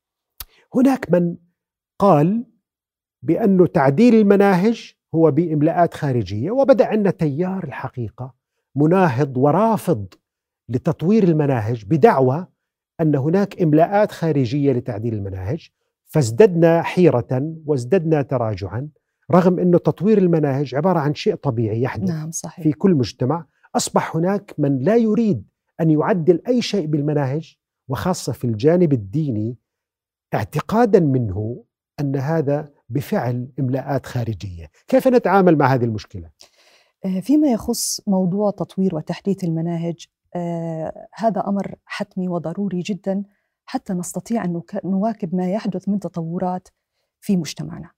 هناك 0.74 1.12
من 1.12 1.36
قال 1.98 2.44
بانه 3.22 3.66
تعديل 3.66 4.14
المناهج 4.14 4.94
هو 5.14 5.30
بإملاءات 5.30 5.94
خارجية 5.94 6.50
وبدأ 6.50 6.86
عندنا 6.86 7.10
تيار 7.10 7.64
الحقيقة 7.64 8.34
مناهض 8.76 9.36
ورافض 9.36 10.06
لتطوير 10.68 11.24
المناهج 11.24 11.84
بدعوى 11.84 12.46
أن 13.00 13.16
هناك 13.16 13.62
إملاءات 13.62 14.12
خارجية 14.12 14.72
لتعديل 14.72 15.14
المناهج 15.14 15.68
فازددنا 16.04 16.82
حيرة 16.82 17.54
وازددنا 17.66 18.22
تراجعا 18.22 18.88
رغم 19.30 19.58
انه 19.58 19.78
تطوير 19.78 20.18
المناهج 20.18 20.74
عبارة 20.74 20.98
عن 20.98 21.14
شيء 21.14 21.34
طبيعي 21.34 21.82
يحدث 21.82 22.08
نعم 22.08 22.30
صحيح. 22.30 22.64
في 22.64 22.72
كل 22.72 22.94
مجتمع 22.94 23.46
أصبح 23.76 24.16
هناك 24.16 24.54
من 24.58 24.78
لا 24.78 24.96
يريد 24.96 25.44
أن 25.80 25.90
يعدل 25.90 26.42
أي 26.48 26.62
شيء 26.62 26.86
بالمناهج 26.86 27.56
وخاصة 27.88 28.32
في 28.32 28.44
الجانب 28.44 28.92
الديني 28.92 29.56
اعتقادا 30.34 31.00
منه 31.00 31.64
أن 32.00 32.16
هذا 32.16 32.68
بفعل 32.88 33.48
إملاءات 33.60 34.06
خارجية، 34.06 34.70
كيف 34.88 35.08
نتعامل 35.08 35.56
مع 35.56 35.74
هذه 35.74 35.84
المشكلة؟ 35.84 36.30
آه، 37.04 37.20
فيما 37.20 37.48
يخص 37.48 38.00
موضوع 38.06 38.50
تطوير 38.50 38.94
وتحديث 38.94 39.44
المناهج 39.44 40.06
آه، 40.34 41.08
هذا 41.14 41.44
أمر 41.46 41.74
حتمي 41.84 42.28
وضروري 42.28 42.80
جدا 42.80 43.22
حتى 43.64 43.92
نستطيع 43.92 44.44
أن 44.44 44.62
نواكب 44.84 45.34
ما 45.34 45.50
يحدث 45.50 45.88
من 45.88 46.00
تطورات 46.00 46.68
في 47.20 47.36
مجتمعنا. 47.36 47.90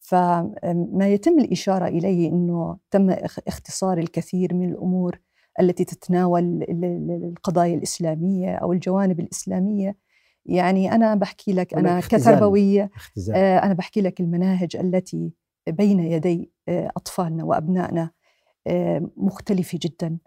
فما 0.00 1.08
يتم 1.08 1.38
الإشارة 1.38 1.86
إليه 1.86 2.28
إنه 2.28 2.78
تم 2.90 3.10
اختصار 3.48 3.98
الكثير 3.98 4.54
من 4.54 4.68
الأمور 4.70 5.20
التي 5.60 5.84
تتناول 5.84 6.66
القضايا 7.24 7.74
الإسلامية 7.74 8.54
أو 8.54 8.72
الجوانب 8.72 9.20
الإسلامية 9.20 9.96
يعني 10.46 10.92
أنا 10.92 11.14
بحكي 11.14 11.52
لك 11.52 11.74
أنا 11.74 12.00
كتربوية 12.00 12.90
آه، 13.34 13.58
أنا 13.58 13.74
بحكي 13.74 14.00
لك 14.00 14.20
المناهج 14.20 14.76
التي 14.76 15.32
بين 15.68 16.00
يدي 16.00 16.52
أطفالنا 16.68 17.44
وأبنائنا 17.44 18.10
آه، 18.66 19.10
مختلفة 19.16 19.78
جدا 19.82 20.18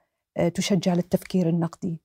تشجع 0.54 0.92
على 0.92 1.00
التفكير 1.00 1.50
النقدي 1.50 2.02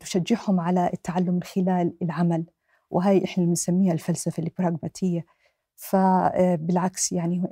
تشجعهم 0.00 0.60
على 0.60 0.90
التعلم 0.92 1.34
من 1.34 1.42
خلال 1.42 1.96
العمل. 2.02 2.44
وهي 2.90 3.24
إحنا 3.24 3.44
بنسميها 3.44 3.92
الفلسفة 3.92 4.42
البراغماتية. 4.42 5.26
فبالعكس 5.76 7.12
يعني 7.12 7.42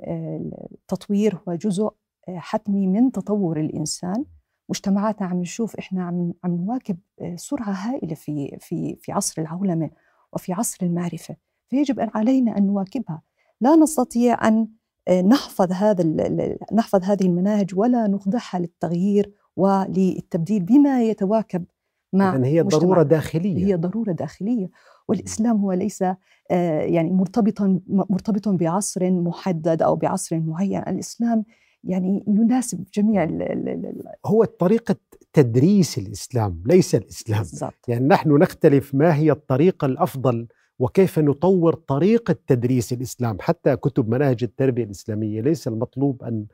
التطوير 0.71 1.39
هو 1.47 1.55
جزء 1.55 1.89
حتمي 2.27 2.87
من 2.87 3.11
تطور 3.11 3.59
الإنسان. 3.59 4.25
مجتمعاتنا 4.69 5.27
عم 5.27 5.39
نشوف 5.41 5.75
إحنا 5.75 6.03
عم 6.03 6.33
عم 6.43 6.55
نواكب 6.55 6.97
آه، 7.21 7.35
سرعة 7.35 7.71
هائلة 7.71 8.15
في 8.15 8.57
في 8.59 8.95
في 9.01 9.11
عصر 9.11 9.41
العولمة 9.41 9.89
وفي 10.33 10.53
عصر 10.53 10.85
المعرفة. 10.85 11.35
فيجب 11.69 12.09
علينا 12.15 12.57
أن 12.57 12.67
نواكبها. 12.67 13.21
لا 13.61 13.75
نستطيع 13.75 14.47
أن 14.47 14.53
آه، 14.61 14.67
نحفظ 15.09 15.71
هذا 15.71 16.03
نحفظ 16.73 17.03
هذه 17.03 17.23
المناهج 17.23 17.75
ولا 17.75 18.07
نخضعها 18.07 18.59
للتغيير 18.59 19.31
وللتبديل 19.55 20.63
بما 20.63 21.03
يتواكب 21.03 21.65
مع 22.13 22.31
يعني 22.31 22.47
هي 22.47 22.61
ضرورة 22.61 23.03
داخلية. 23.03 23.65
هي 23.65 23.75
ضرورة 23.75 24.11
داخلية. 24.11 24.69
والإسلام 25.07 25.57
هو 25.57 25.71
ليس 25.71 26.01
آه، 26.01 26.81
يعني 26.81 27.11
مرتبطا 27.11 27.79
مرتبط 27.87 28.47
بعصر 28.47 29.11
محدد 29.11 29.81
أو 29.81 29.95
بعصر 29.95 30.39
معين. 30.39 30.81
الإسلام 30.87 31.43
يعني 31.83 32.23
يناسب 32.27 32.83
جميع 32.93 33.23
ال 33.23 33.41
ال 33.41 34.03
هو 34.25 34.43
طريقة 34.43 34.95
تدريس 35.33 35.97
الإسلام 35.97 36.63
ليس 36.65 36.95
الإسلام. 36.95 37.39
بالزبط. 37.39 37.85
يعني 37.87 38.07
نحن 38.07 38.37
نختلف 38.37 38.95
ما 38.95 39.15
هي 39.15 39.31
الطريقة 39.31 39.85
الأفضل 39.85 40.47
وكيف 40.79 41.19
نطور 41.19 41.73
طريقة 41.73 42.35
تدريس 42.47 42.93
الإسلام 42.93 43.37
حتى 43.41 43.75
كتب 43.75 44.09
مناهج 44.09 44.43
التربية 44.43 44.83
الإسلامية 44.83 45.41
ليس 45.41 45.67
المطلوب 45.67 46.23
أن 46.23 46.45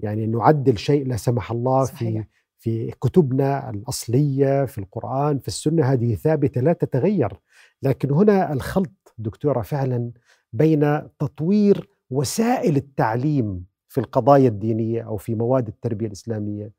يعني 0.00 0.26
نعدل 0.26 0.78
شيء 0.78 1.06
لا 1.06 1.16
سمح 1.16 1.50
الله 1.50 1.84
صحيح. 1.84 1.98
في 1.98 2.24
في 2.58 2.90
كتبنا 2.90 3.70
الأصلية 3.70 4.64
في 4.64 4.78
القرآن 4.78 5.38
في 5.38 5.48
السنة 5.48 5.84
هذه 5.92 6.14
ثابتة 6.14 6.60
لا 6.60 6.72
تتغير 6.72 7.40
لكن 7.82 8.10
هنا 8.10 8.52
الخلط 8.52 9.14
دكتورة 9.18 9.62
فعلا 9.62 10.10
بين 10.52 11.08
تطوير 11.18 11.88
وسائل 12.10 12.76
التعليم 12.76 13.64
في 13.88 13.98
القضايا 13.98 14.48
الدينية 14.48 15.02
أو 15.02 15.16
في 15.16 15.34
مواد 15.34 15.68
التربية 15.68 16.06
الإسلامية 16.06 16.72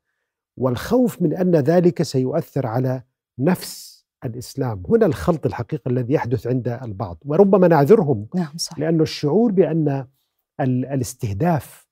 والخوف 0.56 1.22
من 1.22 1.34
أن 1.36 1.56
ذلك 1.56 2.02
سيؤثر 2.02 2.66
على 2.66 3.02
نفس 3.38 3.91
الإسلام، 4.24 4.82
هنا 4.88 5.06
الخلط 5.06 5.46
الحقيقي 5.46 5.90
الذي 5.90 6.14
يحدث 6.14 6.46
عند 6.46 6.68
البعض 6.68 7.18
وربما 7.24 7.68
نعذرهم 7.68 8.26
نعم 8.34 8.56
صح. 8.56 8.78
لأنه 8.78 9.02
الشعور 9.02 9.52
بأن 9.52 10.06
الاستهداف 10.60 11.86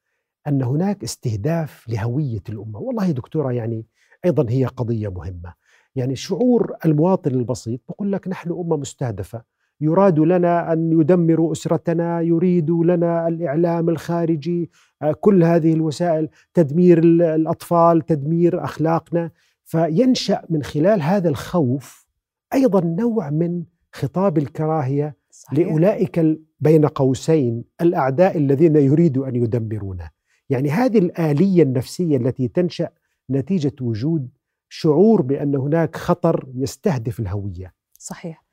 أن 0.48 0.62
هناك 0.62 1.02
استهداف 1.02 1.88
لهوية 1.88 2.42
الأمة، 2.48 2.78
والله 2.78 3.10
دكتورة 3.10 3.52
يعني 3.52 3.86
أيضا 4.24 4.46
هي 4.48 4.64
قضية 4.64 5.08
مهمة، 5.08 5.54
يعني 5.96 6.16
شعور 6.16 6.76
المواطن 6.84 7.30
البسيط 7.30 7.80
بقول 7.88 8.12
لك 8.12 8.28
نحن 8.28 8.50
أمة 8.50 8.76
مستهدفة. 8.76 9.42
يراد 9.80 10.18
لنا 10.18 10.72
أن 10.72 11.00
يدمروا 11.00 11.52
أسرتنا 11.52 12.20
يريد 12.20 12.70
لنا 12.70 13.28
الإعلام 13.28 13.88
الخارجي 13.88 14.70
آه، 15.02 15.12
كل 15.12 15.44
هذه 15.44 15.72
الوسائل 15.72 16.28
تدمير 16.54 16.98
الأطفال 17.34 18.06
تدمير 18.06 18.64
أخلاقنا. 18.64 19.30
فينشأ 19.64 20.42
من 20.50 20.62
خلال 20.62 21.02
هذا 21.02 21.28
الخوف 21.28 22.09
أيضا 22.54 22.80
نوع 22.80 23.30
من 23.30 23.64
خطاب 23.92 24.38
الكراهية 24.38 25.16
صحيح. 25.30 25.58
لأولئك 25.58 26.38
بين 26.60 26.86
قوسين 26.86 27.64
الأعداء 27.80 28.36
الذين 28.36 28.76
يريدوا 28.76 29.28
أن 29.28 29.36
يدمرونا 29.36 30.10
يعني 30.50 30.70
هذه 30.70 30.98
الآلية 30.98 31.62
النفسية 31.62 32.16
التي 32.16 32.48
تنشأ 32.48 32.88
نتيجة 33.30 33.72
وجود 33.80 34.30
شعور 34.68 35.22
بأن 35.22 35.56
هناك 35.56 35.96
خطر 35.96 36.48
يستهدف 36.54 37.20
الهوية. 37.20 37.74
صحيح. 37.98 38.44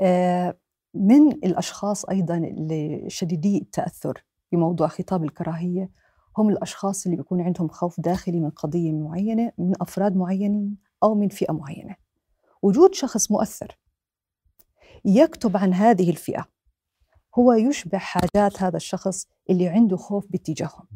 آه، 0.00 0.58
من 0.94 1.32
الأشخاص 1.32 2.04
أيضا 2.04 2.36
اللي 2.36 3.04
شديدي 3.08 3.58
التأثر 3.58 4.24
بموضوع 4.52 4.88
خطاب 4.88 5.24
الكراهية 5.24 5.90
هم 6.38 6.48
الأشخاص 6.48 7.04
اللي 7.06 7.16
بيكون 7.16 7.40
عندهم 7.40 7.68
خوف 7.68 8.00
داخلي 8.00 8.40
من 8.40 8.50
قضية 8.50 8.92
معينة 8.92 9.52
من 9.58 9.72
أفراد 9.80 10.16
معينين 10.16 10.76
أو 11.02 11.14
من 11.14 11.28
فئة 11.28 11.52
معينة. 11.52 11.96
وجود 12.62 12.94
شخص 12.94 13.30
مؤثر 13.30 13.78
يكتب 15.04 15.56
عن 15.56 15.74
هذه 15.74 16.10
الفئة. 16.10 16.46
هو 17.38 17.52
يشبه 17.52 17.98
حاجات 17.98 18.62
هذا 18.62 18.76
الشخص 18.76 19.26
اللي 19.50 19.68
عنده 19.68 19.96
خوف 19.96 20.26
باتجاههم. 20.30 20.86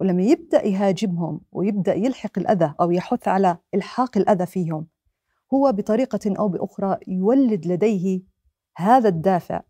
ولما 0.00 0.22
يبدأ 0.22 0.66
يهاجمهم 0.66 1.40
ويبدأ 1.52 1.94
يلحق 1.94 2.38
الأذى 2.38 2.74
أو 2.80 2.90
يحث 2.90 3.28
على 3.28 3.58
إلحاق 3.74 4.18
الأذى 4.18 4.46
فيهم 4.46 4.86
هو 5.54 5.72
بطريقة 5.72 6.34
أو 6.38 6.48
بأخرى 6.48 6.98
يولد 7.08 7.66
لديه 7.66 8.22
هذا 8.76 9.08
الدافع 9.08 9.62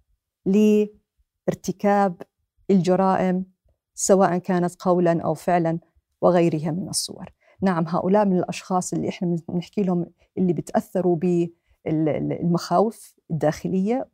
لارتكاب 0.46 2.22
الجرائم 2.70 3.46
سواء 3.94 4.38
كانت 4.38 4.74
قولا 4.82 5.22
أو 5.22 5.34
فعلا 5.34 5.78
وغيرها 6.20 6.70
من 6.70 6.88
الصور. 6.88 7.32
نعم 7.62 7.84
هؤلاء 7.88 8.24
من 8.24 8.38
الأشخاص 8.38 8.92
اللي 8.92 9.08
إحنا 9.08 9.36
بنحكي 9.48 9.82
لهم 9.82 10.06
اللي 10.38 10.52
بتأثروا 10.52 11.16
بالمخاوف 11.86 13.14
الداخلية 13.30 14.08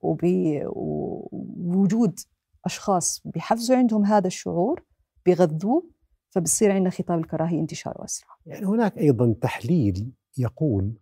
وبوجود 0.63 2.21
أشخاص 2.65 3.23
بيحفزوا 3.25 3.77
عندهم 3.77 4.05
هذا 4.05 4.27
الشعور 4.27 4.85
بيغذوه 5.27 5.91
فبصير 6.31 6.73
عندنا 6.73 6.91
خطاب 6.91 7.19
الكراهية 7.19 7.61
انتشاره 7.61 8.05
اسرع. 8.05 8.29
يعني 8.47 8.67
هناك 8.67 8.99
أيضا 8.99 9.35
تحليل 9.41 10.13
يقول 10.39 10.99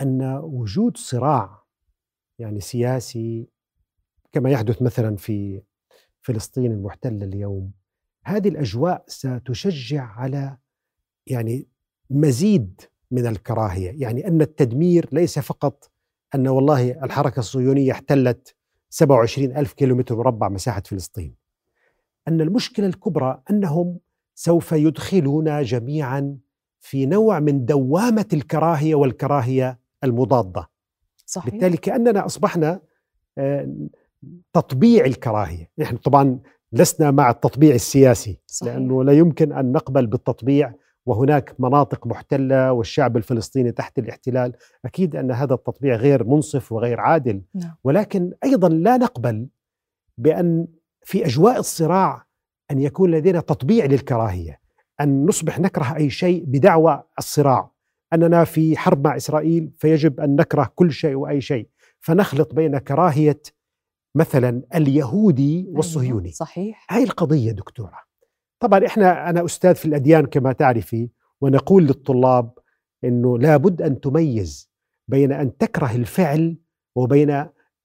أن 0.00 0.40
وجود 0.42 0.96
صراع 0.96 1.64
يعني 2.38 2.60
سياسي 2.60 3.48
كما 4.32 4.50
يحدث 4.50 4.82
مثلا 4.82 5.16
في 5.16 5.62
فلسطين 6.22 6.72
المحتلة 6.72 7.24
اليوم 7.24 7.72
هذه 8.24 8.48
الأجواء 8.48 9.04
ستشجع 9.06 10.04
على 10.04 10.56
يعني 11.26 11.68
مزيد 12.10 12.80
من 13.10 13.26
الكراهية 13.26 14.02
يعني 14.02 14.28
أن 14.28 14.40
التدمير 14.40 15.08
ليس 15.12 15.38
فقط 15.38 15.90
أن 16.34 16.48
والله 16.48 17.04
الحركة 17.04 17.40
الصهيونية 17.40 17.92
احتلت 17.92 18.54
27 18.90 19.56
ألف 19.56 19.72
كيلومتر 19.72 20.16
مربع 20.16 20.48
مساحة 20.48 20.82
فلسطين 20.86 21.34
أن 22.28 22.40
المشكلة 22.40 22.86
الكبرى 22.86 23.42
أنهم 23.50 23.98
سوف 24.34 24.72
يدخلونا 24.72 25.62
جميعا 25.62 26.38
في 26.80 27.06
نوع 27.06 27.40
من 27.40 27.64
دوامة 27.64 28.26
الكراهية 28.32 28.94
والكراهية 28.94 29.78
المضادة 30.04 30.70
صحيح. 31.26 31.50
بالتالي 31.50 31.76
كأننا 31.76 32.26
أصبحنا 32.26 32.80
آه، 33.38 33.88
تطبيع 34.52 35.04
الكراهية، 35.04 35.70
نحن 35.78 35.96
طبعا 35.96 36.38
لسنا 36.72 37.10
مع 37.10 37.30
التطبيع 37.30 37.74
السياسي 37.74 38.40
صحيح. 38.46 38.72
لأنه 38.72 39.04
لا 39.04 39.12
يمكن 39.12 39.52
أن 39.52 39.72
نقبل 39.72 40.06
بالتطبيع 40.06 40.74
وهناك 41.06 41.54
مناطق 41.58 42.06
محتلة 42.06 42.72
والشعب 42.72 43.16
الفلسطيني 43.16 43.72
تحت 43.72 43.98
الاحتلال، 43.98 44.52
أكيد 44.84 45.16
أن 45.16 45.30
هذا 45.30 45.54
التطبيع 45.54 45.96
غير 45.96 46.24
منصف 46.24 46.72
وغير 46.72 47.00
عادل، 47.00 47.42
نعم. 47.54 47.74
ولكن 47.84 48.32
أيضا 48.44 48.68
لا 48.68 48.96
نقبل 48.96 49.48
بأن 50.18 50.66
في 51.02 51.26
أجواء 51.26 51.58
الصراع 51.58 52.26
أن 52.70 52.80
يكون 52.80 53.10
لدينا 53.10 53.40
تطبيع 53.40 53.84
للكراهية، 53.84 54.60
أن 55.00 55.26
نصبح 55.26 55.60
نكره 55.60 55.96
أي 55.96 56.10
شيء 56.10 56.44
بدعوى 56.46 57.02
الصراع، 57.18 57.70
أننا 58.12 58.44
في 58.44 58.76
حرب 58.76 59.06
مع 59.06 59.16
إسرائيل 59.16 59.72
فيجب 59.78 60.20
أن 60.20 60.36
نكره 60.36 60.72
كل 60.74 60.92
شيء 60.92 61.14
وأي 61.14 61.40
شيء. 61.40 61.68
فنخلط 62.00 62.54
بين 62.54 62.78
كراهية 62.78 63.42
مثلا 64.16 64.62
اليهودي 64.74 65.60
أيوة، 65.60 65.76
والصهيوني. 65.76 66.30
صحيح. 66.32 66.86
هاي 66.90 67.04
القضية 67.04 67.52
دكتورة. 67.52 67.98
طبعا 68.60 68.86
إحنا 68.86 69.30
أنا 69.30 69.44
أستاذ 69.44 69.74
في 69.74 69.84
الأديان 69.86 70.26
كما 70.26 70.52
تعرفي 70.52 71.08
ونقول 71.40 71.84
للطلاب 71.84 72.50
إنه 73.04 73.38
لابد 73.38 73.82
أن 73.82 74.00
تميز 74.00 74.70
بين 75.08 75.32
أن 75.32 75.56
تكره 75.56 75.94
الفعل 75.94 76.56
وبين 76.96 77.30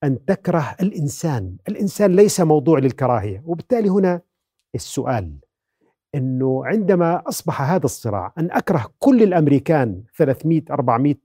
أن 0.03 0.25
تكره 0.25 0.75
الإنسان، 0.81 1.57
الإنسان 1.69 2.15
ليس 2.15 2.41
موضوع 2.41 2.79
للكراهية، 2.79 3.43
وبالتالي 3.45 3.89
هنا 3.89 4.21
السؤال 4.75 5.33
إنه 6.15 6.65
عندما 6.65 7.23
أصبح 7.27 7.61
هذا 7.61 7.85
الصراع 7.85 8.33
أن 8.37 8.51
أكره 8.51 8.85
كل 8.99 9.23
الأمريكان 9.23 10.03
300 10.17 10.61
400 10.71 11.15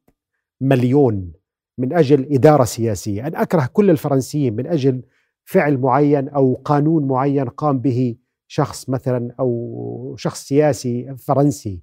مليون 0.60 1.32
من 1.78 1.92
أجل 1.92 2.32
إدارة 2.32 2.64
سياسية، 2.64 3.26
أن 3.26 3.36
أكره 3.36 3.68
كل 3.72 3.90
الفرنسيين 3.90 4.56
من 4.56 4.66
أجل 4.66 5.02
فعل 5.44 5.78
معين 5.78 6.28
أو 6.28 6.54
قانون 6.64 7.08
معين 7.08 7.48
قام 7.48 7.78
به 7.78 8.16
شخص 8.54 8.88
مثلا 8.88 9.34
أو 9.40 10.14
شخص 10.18 10.44
سياسي 10.44 11.16
فرنسي 11.16 11.82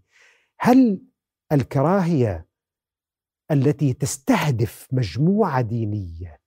هل 0.59 1.01
الكراهية 1.51 2.47
التي 3.51 3.93
تستهدف 3.93 4.87
مجموعة 4.91 5.61
دينية 5.61 6.39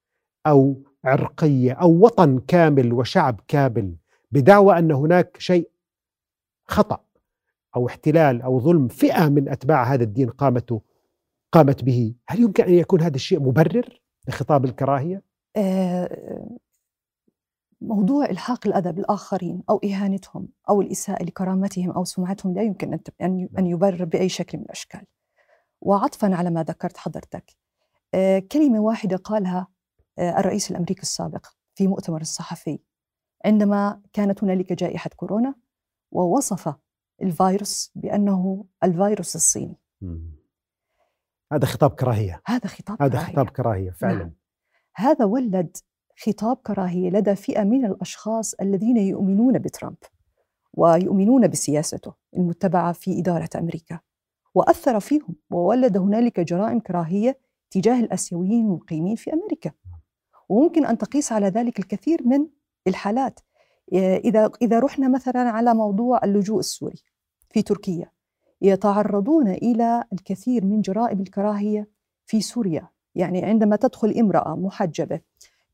أو 0.47 0.83
عرقية 1.05 1.73
أو 1.73 1.91
وطن 2.05 2.39
كامل 2.39 2.93
وشعب 2.93 3.41
كامل 3.49 3.97
بدعوى 4.33 4.79
أن 4.79 4.93
هناك 4.93 5.37
شيء 5.39 5.71
خطأ 6.69 7.05
أو 7.77 7.87
احتلال 7.87 8.43
أو 8.43 8.61
ظلم 8.61 8.89
فئة 8.89 9.29
من 9.29 9.49
أتباع 9.49 9.83
هذا 9.83 10.05
الدين 10.05 10.31
قامت 10.31 10.81
قامت 11.53 11.85
به، 11.85 12.15
هل 12.29 12.41
يمكن 12.41 12.65
أن 12.65 12.75
يكون 12.75 13.01
هذا 13.01 13.15
الشيء 13.15 13.41
مبرر 13.41 14.01
لخطاب 14.29 14.65
الكراهية؟ 14.65 15.23
آه، 15.57 16.59
موضوع 17.89 18.25
إلحاق 18.25 18.67
الاذى 18.67 18.93
بالاخرين 18.93 19.63
أو 19.71 19.81
إهانتهم 19.85 20.49
أو 20.69 20.81
الإساءة 20.81 21.25
لكرامتهم 21.25 21.91
أو 21.91 22.05
سمعتهم 22.05 22.55
لا 22.55 22.63
يمكن 22.63 22.99
أن 23.21 23.49
أن 23.59 23.67
يبرر 23.67 24.05
بأي 24.05 24.29
شكل 24.29 24.59
من 24.59 24.65
الأشكال. 24.65 25.07
وعطفا 25.81 26.35
على 26.35 26.51
ما 26.51 26.63
ذكرت 26.63 26.97
حضرتك 26.97 27.57
آه، 28.15 28.39
كلمة 28.39 28.81
واحدة 28.81 29.17
قالها 29.17 29.69
آه، 30.19 30.39
الرئيس 30.39 30.71
الأمريكي 30.71 31.03
السابق 31.03 31.47
في 31.75 31.89
مؤتمر 31.89 32.21
الصحفي 32.21 32.79
عندما 33.45 34.03
كانت 34.13 34.45
هنالك 34.45 34.73
جائحة 34.73 35.11
كورونا 35.17 35.55
ووصف 36.13 36.75
الفيروس 37.23 37.93
بأنه 37.95 38.65
الفيروس 38.85 39.37
الصيني. 39.37 39.77
هذا 41.53 41.67
خطاب 41.67 41.91
كراهية. 41.91 42.43
هذا 42.47 42.67
خطاب 42.67 43.03
هذا 43.03 43.11
كراهية. 43.11 43.33
خطاب 43.33 43.51
كراهية 43.51 43.91
فعلا. 43.91 44.19
نعم. 44.19 44.33
هذا 44.97 45.25
ولد 45.25 45.77
خطاب 46.17 46.57
كراهية 46.57 47.11
لدى 47.11 47.35
فئة 47.35 47.65
من 47.65 47.85
الأشخاص 47.85 48.55
الذين 48.55 48.97
يؤمنون 48.97 49.59
بترامب 49.59 49.97
ويؤمنون 50.73 51.49
بسياسته 51.49 52.13
المتبعة 52.37 52.93
في 52.93 53.19
إدارة 53.19 53.49
أمريكا 53.57 54.01
وأثر 54.55 55.01
فيهم 55.01 55.35
وولد 55.51 55.97
هنالك 55.97 56.41
جرائم 56.41 56.81
كراهية 56.81 57.39
تجاه 57.71 58.01
الآسيويين 58.01 58.67
المقيمين 58.67 59.17
في 59.17 59.33
أمريكا. 59.33 59.73
وممكن 60.49 60.87
أن 60.87 60.99
تقيس 60.99 61.33
على 61.33 61.47
ذلك 61.49 61.79
الكثير 61.79 62.23
من 62.27 62.47
الحالات. 62.87 63.41
إذا 63.93 64.51
إذا 64.63 64.79
رحنا 64.79 65.09
مثلا 65.09 65.41
على 65.41 65.75
موضوع 65.75 66.21
اللجوء 66.25 66.59
السوري 66.59 67.03
في 67.51 67.63
تركيا 67.63 68.11
يتعرضون 68.63 69.49
إلى 69.49 70.05
الكثير 70.13 70.65
من 70.65 70.81
جرائم 70.81 71.21
الكراهية 71.21 71.89
في 72.27 72.41
سوريا. 72.41 72.89
يعني 73.15 73.45
عندما 73.45 73.77
تدخل 73.77 74.11
امرأة 74.11 74.57
محجبة 74.57 75.15
آه، 75.15 75.21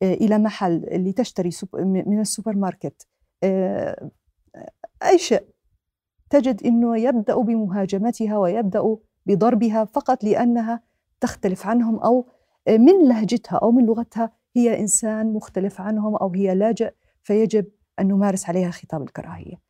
إلى 0.03 0.39
محل 0.39 0.87
لتشتري 0.91 1.51
من 1.75 2.21
السوبر 2.21 2.57
ماركت 2.57 3.07
آه، 3.43 4.11
أي 5.03 5.19
شيء 5.19 5.45
تجد 6.31 6.63
إنه 6.65 6.99
يبدأ 6.99 7.37
بمهاجمتها 7.37 8.39
ويبدأ 8.39 8.97
بضربها 9.27 9.85
فقط 9.85 10.25
لأنها 10.25 10.83
تختلف 11.21 11.67
عنهم 11.67 11.99
أو 11.99 12.27
من 12.69 13.09
لهجتها 13.09 13.57
أو 13.57 13.71
من 13.73 13.87
لغتها 13.87 14.33
هي 14.57 14.81
إنسان 14.81 15.33
مختلف 15.33 15.81
عنهم 15.81 16.17
أو 16.17 16.33
هي 16.35 16.55
لاجئ 16.55 16.95
فيجب 17.23 17.67
أن 18.01 18.09
نمارس 18.09 18.49
عليها 18.49 18.71
خطاب 18.71 19.03
الكراهية. 19.03 19.61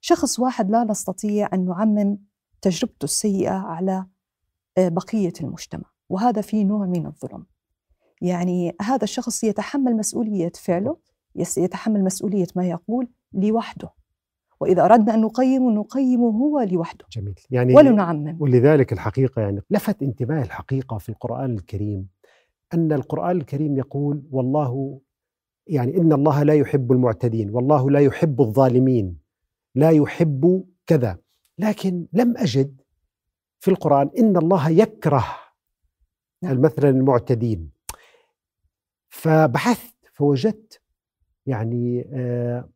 شخص 0.00 0.38
واحد 0.38 0.70
لا 0.70 0.84
نستطيع 0.84 1.48
أن 1.52 1.64
نعمم 1.64 2.18
تجربته 2.62 3.04
السيئة 3.04 3.52
على 3.52 4.06
آه، 4.78 4.88
بقية 4.88 5.32
المجتمع 5.40 5.84
وهذا 6.08 6.40
في 6.40 6.64
نوع 6.64 6.86
من 6.86 7.06
الظلم. 7.06 7.46
يعني 8.20 8.76
هذا 8.80 9.04
الشخص 9.04 9.44
يتحمل 9.44 9.96
مسؤولية 9.96 10.52
فعله 10.54 10.96
يتحمل 11.34 12.04
مسؤولية 12.04 12.46
ما 12.56 12.68
يقول 12.68 13.08
لوحده. 13.32 13.90
وإذا 14.60 14.84
أردنا 14.84 15.14
أن 15.14 15.20
نقيم 15.20 15.70
نقيمه 15.70 16.30
هو 16.30 16.60
لوحده. 16.60 17.04
جميل. 17.12 17.34
يعني 17.50 17.74
ولا 17.74 17.90
نعمم. 17.90 18.36
ولذلك 18.40 18.92
الحقيقة 18.92 19.42
يعني 19.42 19.62
لفت 19.70 20.02
انتباه 20.02 20.42
الحقيقة 20.42 20.98
في 20.98 21.08
القرآن 21.08 21.54
الكريم 21.54 22.08
أن 22.74 22.92
القرآن 22.92 23.36
الكريم 23.36 23.76
يقول 23.76 24.22
والله 24.30 25.00
يعني 25.66 25.96
إن 25.96 26.12
الله 26.12 26.42
لا 26.42 26.54
يحب 26.54 26.92
المعتدين 26.92 27.50
والله 27.50 27.90
لا 27.90 28.00
يحب 28.00 28.40
الظالمين 28.40 29.18
لا 29.74 29.90
يحب 29.90 30.64
كذا. 30.86 31.18
لكن 31.58 32.06
لم 32.12 32.36
أجد 32.36 32.80
في 33.60 33.70
القرآن 33.70 34.10
إن 34.18 34.36
الله 34.36 34.70
يكره 34.70 35.24
نعم. 36.42 36.60
مثلا 36.60 36.88
المعتدين. 36.88 37.77
فبحثت 39.08 39.94
فوجدت 40.14 40.80
يعني 41.46 42.08
آه، 42.12 42.68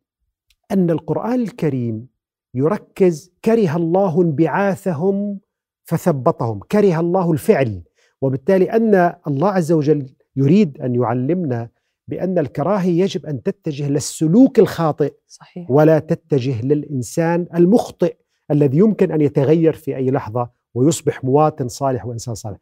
أن 0.71 0.89
القرآن 0.89 1.41
الكريم 1.41 2.07
يركز 2.53 3.33
كره 3.45 3.75
الله 3.75 4.21
انبعاثهم 4.21 5.39
فثبطهم 5.83 6.59
كره 6.59 6.99
الله 6.99 7.31
الفعل 7.31 7.83
وبالتالي 8.21 8.71
أن 8.71 9.13
الله 9.27 9.49
عز 9.49 9.71
وجل 9.71 10.15
يريد 10.35 10.81
أن 10.81 10.95
يعلمنا 10.95 11.69
بأن 12.07 12.39
الكراهية 12.39 13.01
يجب 13.03 13.25
أن 13.25 13.43
تتجه 13.43 13.89
للسلوك 13.89 14.59
الخاطئ 14.59 15.13
صحيح. 15.27 15.71
ولا 15.71 15.99
تتجه 15.99 16.61
للإنسان 16.61 17.47
المخطئ 17.55 18.15
الذي 18.51 18.77
يمكن 18.77 19.11
أن 19.11 19.21
يتغير 19.21 19.73
في 19.73 19.95
أي 19.95 20.11
لحظة 20.11 20.49
ويصبح 20.73 21.23
مواطن 21.23 21.67
صالح 21.67 22.05
وإنسان 22.05 22.35
صالح. 22.35 22.57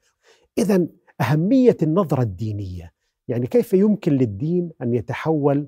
اذا 0.58 0.88
أهمية 1.22 1.78
النظرة 1.84 2.22
الدينية 2.22 2.94
يعني 3.32 3.48
كيف 3.48 3.74
يمكن 3.74 4.12
للدين 4.12 4.72
أن 4.82 4.94
يتحول 4.94 5.68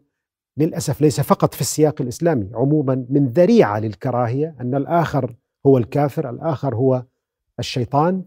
للأسف 0.58 1.02
ليس 1.02 1.22
فقط 1.22 1.54
في 1.54 1.62
السياق 1.62 2.02
الإسلامي 2.02 2.50
عموما 2.54 3.06
من 3.10 3.28
ذريعة 3.28 3.80
للكراهية 3.80 4.56
أن 4.60 4.76
الآخر 4.76 5.36
هو 5.66 5.78
الكافر، 5.78 6.30
الآخر 6.30 6.76
هو 6.76 7.06
الشيطان 7.60 8.26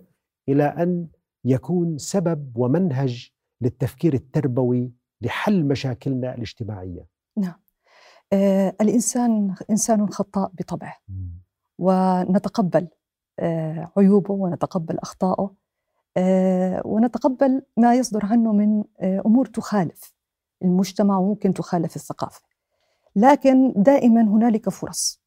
إلى 0.48 0.64
أن 0.64 1.06
يكون 1.44 1.98
سبب 1.98 2.52
ومنهج 2.56 3.30
للتفكير 3.60 4.14
التربوي 4.14 4.92
لحل 5.20 5.64
مشاكلنا 5.64 6.34
الاجتماعية. 6.34 7.06
نعم. 7.36 7.60
آه 8.32 8.76
الإنسان 8.80 9.54
إنسان 9.70 10.08
خطاء 10.08 10.52
بطبعه 10.58 10.96
ونتقبل 11.78 12.88
آه 13.38 13.92
عيوبه 13.96 14.34
ونتقبل 14.34 14.98
اخطائه 14.98 15.54
ونتقبل 16.84 17.62
ما 17.76 17.94
يصدر 17.94 18.26
عنه 18.26 18.52
من 18.52 18.84
آه، 19.00 19.22
أمور 19.26 19.46
تخالف. 19.46 20.14
المجتمع 20.62 21.18
وممكن 21.18 21.54
تخالف 21.54 21.96
الثقافة. 21.96 22.42
لكن 23.16 23.72
دائما 23.76 24.20
هنالك 24.20 24.68
فرص 24.68 25.22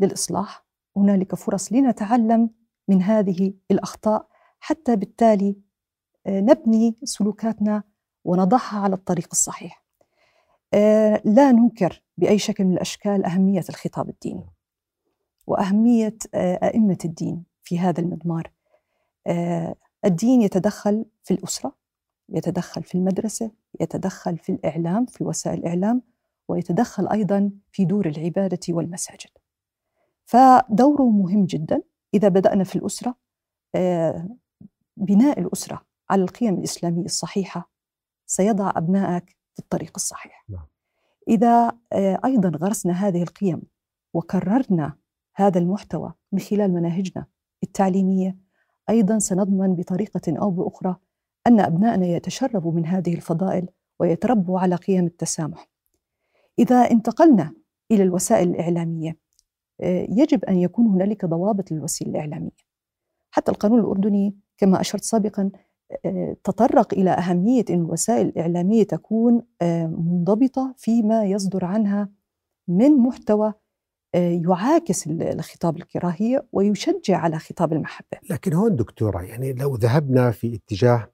للإصلاح 0.00 0.66
هنالك 0.96 1.34
فرص 1.34 1.72
لنتعلم 1.72 2.50
من 2.88 3.02
هذه 3.02 3.54
الأخطاء 3.70 4.26
حتى 4.60 4.96
بالتالي 4.96 5.56
آه، 6.26 6.40
نبني 6.40 6.96
سلوكاتنا 7.04 7.82
ونضعها 8.24 8.78
على 8.78 8.94
الطريق 8.94 9.28
الصحيح. 9.32 9.82
لا 11.24 11.52
ننكر 11.52 12.02
بأي 12.18 12.38
شكل 12.38 12.64
من 12.64 12.72
الأشكال 12.72 13.24
أهمية 13.24 13.64
الخطاب 13.68 14.08
الديني 14.08 14.46
وأهمية 15.46 16.16
أئمة 16.34 16.98
الدين 17.04 17.44
في 17.62 17.78
هذا 17.78 18.00
المضمار. 18.00 18.52
الدين 20.04 20.42
يتدخل 20.42 21.04
في 21.22 21.34
الأسرة 21.34 21.76
يتدخل 22.28 22.82
في 22.82 22.94
المدرسة 22.94 23.50
يتدخل 23.80 24.38
في 24.38 24.52
الإعلام 24.52 25.06
في 25.06 25.24
وسائل 25.24 25.58
الإعلام 25.58 26.02
ويتدخل 26.48 27.08
أيضا 27.08 27.50
في 27.72 27.84
دور 27.84 28.06
العبادة 28.06 28.60
والمساجد. 28.68 29.30
فدوره 30.24 31.10
مهم 31.10 31.44
جدا. 31.44 31.82
إذا 32.14 32.28
بدأنا 32.28 32.64
في 32.64 32.76
الأسرة 32.76 33.14
آه، 33.74 34.36
بناء 34.96 35.40
الأسرة 35.40 35.86
على 36.10 36.22
القيم 36.22 36.54
الإسلامية 36.54 37.04
الصحيحة 37.04 37.70
سيضع 38.26 38.72
أبنائك 38.76 39.36
في 39.54 39.58
الطريق 39.58 39.92
الصحيح. 39.96 40.44
نعم. 40.48 40.66
إذا 41.28 41.72
آه، 41.92 42.20
أيضا 42.24 42.48
غرسنا 42.58 42.92
هذه 42.92 43.22
القيم 43.22 43.62
وكررنا 44.14 44.96
هذا 45.34 45.58
المحتوى 45.58 46.14
من 46.32 46.38
خلال 46.38 46.72
مناهجنا 46.72 47.26
التعليمية 47.62 48.36
أيضا 48.90 49.18
سنضمن 49.18 49.74
بطريقة 49.74 50.38
أو 50.38 50.50
بأخرى 50.50 50.96
أن 51.46 51.60
ابنائنا 51.60 52.06
يتشربوا 52.06 52.72
من 52.72 52.86
هذه 52.86 53.14
الفضائل 53.14 53.68
ويتربوا 54.00 54.60
على 54.60 54.74
قيم 54.74 55.06
التسامح. 55.06 55.68
إذا 56.58 56.76
انتقلنا 56.76 57.54
إلى 57.90 58.02
الوسائل 58.02 58.48
الإعلامية 58.48 59.16
آه، 59.80 60.06
يجب 60.10 60.44
أن 60.44 60.56
يكون 60.56 60.86
هنالك 60.86 61.24
ضوابط 61.24 61.72
للوسيلة 61.72 62.10
الإعلامية. 62.10 62.72
حتى 63.30 63.52
القانون 63.52 63.80
الأردني 63.80 64.36
كما 64.58 64.80
أشرت 64.80 65.04
سابقا 65.04 65.50
آه، 66.04 66.36
تطرق 66.44 66.94
إلى 66.94 67.10
أهمية 67.10 67.64
أن 67.70 67.80
الوسائل 67.80 68.26
الإعلامية 68.26 68.82
تكون 68.82 69.42
آه، 69.62 69.86
منضبطة 69.86 70.74
فيما 70.76 71.24
يصدر 71.24 71.64
عنها 71.64 72.08
من 72.68 72.90
محتوى 72.90 73.54
يعاكس 74.14 75.06
الخطاب 75.06 75.76
الكراهية 75.76 76.46
ويشجع 76.52 77.18
على 77.18 77.38
خطاب 77.38 77.72
المحبة. 77.72 78.18
لكن 78.30 78.52
هون 78.52 78.76
دكتورة 78.76 79.22
يعني 79.22 79.52
لو 79.52 79.76
ذهبنا 79.76 80.30
في 80.30 80.54
اتجاه 80.54 81.12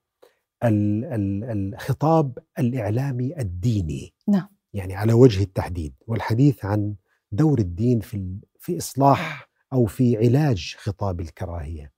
الخطاب 0.63 2.39
الإعلامي 2.59 3.39
الديني 3.39 4.15
نعم. 4.29 4.49
يعني 4.73 4.95
على 4.95 5.13
وجه 5.13 5.43
التحديد 5.43 5.95
والحديث 6.07 6.65
عن 6.65 6.95
دور 7.33 7.59
الدين 7.59 8.01
في 8.01 8.39
في 8.59 8.79
إصلاح 8.79 9.49
أو 9.73 9.87
في 9.87 10.17
علاج 10.17 10.75
خطاب 10.79 11.21
الكراهية 11.21 11.93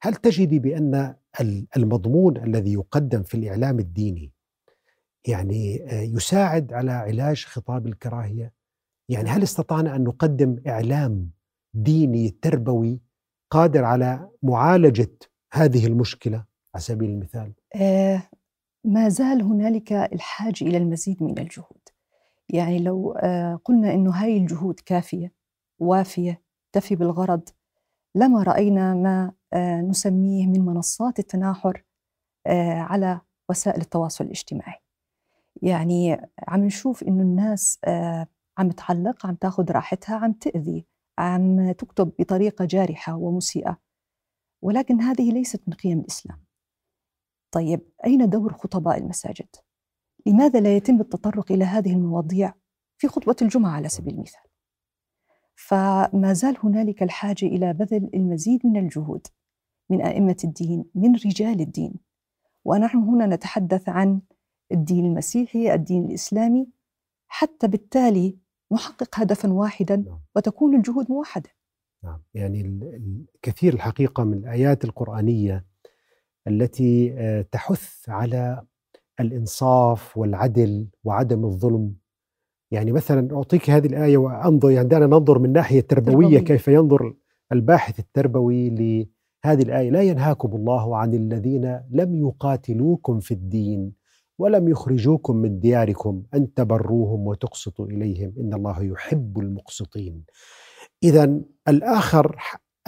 هل 0.00 0.14
تجدي 0.14 0.58
بأن 0.58 1.14
المضمون 1.76 2.36
الذي 2.36 2.72
يقدم 2.72 3.22
في 3.22 3.34
الإعلام 3.34 3.78
الديني 3.78 4.32
يعني 5.26 5.76
يساعد 5.92 6.72
على 6.72 6.92
علاج 6.92 7.44
خطاب 7.44 7.86
الكراهية؟ 7.86 8.52
يعني 9.08 9.30
هل 9.30 9.42
استطعنا 9.42 9.96
أن 9.96 10.04
نقدم 10.04 10.62
إعلام 10.68 11.30
ديني 11.74 12.30
تربوي 12.30 13.00
قادر 13.50 13.84
على 13.84 14.28
معالجة 14.42 15.18
هذه 15.52 15.86
المشكلة 15.86 16.44
على 16.74 16.82
سبيل 16.82 17.10
المثال؟ 17.10 17.52
آه 17.74 18.22
ما 18.84 19.08
زال 19.08 19.42
هنالك 19.42 19.92
الحاجة 19.92 20.64
إلى 20.64 20.76
المزيد 20.76 21.22
من 21.22 21.38
الجهود. 21.38 21.80
يعني 22.48 22.78
لو 22.78 23.12
آه 23.12 23.60
قلنا 23.64 23.94
أنه 23.94 24.10
هاي 24.10 24.36
الجهود 24.36 24.80
كافية 24.80 25.32
وافية 25.78 26.42
تفي 26.72 26.96
بالغرض 26.96 27.48
لما 28.14 28.42
رأينا 28.42 28.94
ما 28.94 29.32
آه 29.52 29.80
نسميه 29.80 30.46
من 30.46 30.60
منصات 30.64 31.18
التناحر 31.18 31.84
آه 32.46 32.72
على 32.80 33.20
وسائل 33.48 33.80
التواصل 33.80 34.24
الاجتماعي. 34.24 34.78
يعني 35.62 36.20
عم 36.48 36.64
نشوف 36.64 37.02
إنه 37.02 37.22
الناس 37.22 37.78
آه 37.84 38.26
عم 38.58 38.70
تعلق 38.70 39.26
عم 39.26 39.34
تاخذ 39.34 39.70
راحتها 39.70 40.16
عم 40.16 40.32
تأذي 40.32 40.86
عم 41.18 41.72
تكتب 41.72 42.12
بطريقة 42.18 42.64
جارحة 42.64 43.16
ومسيئة 43.16 43.78
ولكن 44.62 45.00
هذه 45.00 45.32
ليست 45.32 45.62
من 45.66 45.74
قيم 45.74 46.00
الإسلام 46.00 46.44
طيب 47.50 47.80
أين 48.06 48.30
دور 48.30 48.52
خطباء 48.52 48.98
المساجد؟ 48.98 49.48
لماذا 50.26 50.60
لا 50.60 50.76
يتم 50.76 51.00
التطرق 51.00 51.52
إلى 51.52 51.64
هذه 51.64 51.92
المواضيع 51.92 52.54
في 52.98 53.08
خطبة 53.08 53.36
الجمعة 53.42 53.70
على 53.70 53.88
سبيل 53.88 54.14
المثال؟ 54.14 54.42
فما 55.54 56.32
زال 56.32 56.56
هنالك 56.64 57.02
الحاجة 57.02 57.46
إلى 57.46 57.72
بذل 57.72 58.10
المزيد 58.14 58.66
من 58.66 58.76
الجهود 58.76 59.26
من 59.90 60.02
أئمة 60.02 60.36
الدين 60.44 60.84
من 60.94 61.14
رجال 61.14 61.60
الدين 61.60 61.94
ونحن 62.64 62.98
هنا 62.98 63.26
نتحدث 63.26 63.88
عن 63.88 64.20
الدين 64.72 65.04
المسيحي 65.04 65.74
الدين 65.74 66.04
الإسلامي 66.04 66.68
حتى 67.28 67.68
بالتالي 67.68 68.38
نحقق 68.72 69.08
هدفا 69.14 69.52
واحدا 69.52 69.96
نعم. 69.96 70.20
وتكون 70.36 70.74
الجهود 70.74 71.10
موحدة. 71.10 71.50
نعم. 72.04 72.22
يعني 72.34 72.60
الكثير 73.36 73.74
الحقيقة 73.74 74.24
من 74.24 74.34
الآيات 74.34 74.84
القرآنية 74.84 75.64
التي 76.48 77.14
آه، 77.18 77.42
تحث 77.42 78.08
على 78.08 78.62
الإنصاف 79.20 80.16
والعدل 80.16 80.88
وعدم 81.04 81.44
الظلم. 81.44 81.94
يعني 82.70 82.92
مثلا 82.92 83.36
أعطيك 83.36 83.70
هذه 83.70 83.86
الآية 83.86 84.16
وأنظر 84.16 84.70
يعني 84.70 84.88
دعنا 84.88 85.06
ننظر 85.06 85.38
من 85.38 85.52
ناحية 85.52 85.80
تربوية 85.80 86.14
تربوي. 86.14 86.40
كيف 86.40 86.68
ينظر 86.68 87.14
الباحث 87.52 87.98
التربوي 87.98 88.70
لهذه 88.70 89.62
الآية. 89.62 89.90
لا 89.90 90.02
ينهاكم 90.02 90.56
الله 90.56 90.96
عن 90.96 91.14
الذين 91.14 91.80
لم 91.90 92.16
يقاتلوكم 92.16 93.20
في 93.20 93.34
الدين. 93.34 93.92
ولم 94.42 94.68
يخرجوكم 94.68 95.36
من 95.36 95.58
دياركم 95.58 96.22
أن 96.34 96.54
تبروهم 96.54 97.26
وتقسطوا 97.26 97.86
إليهم 97.86 98.34
إن 98.40 98.54
الله 98.54 98.82
يحب 98.82 99.38
المقسطين. 99.38 100.24
اذا 101.02 101.40
الآخر 101.68 102.36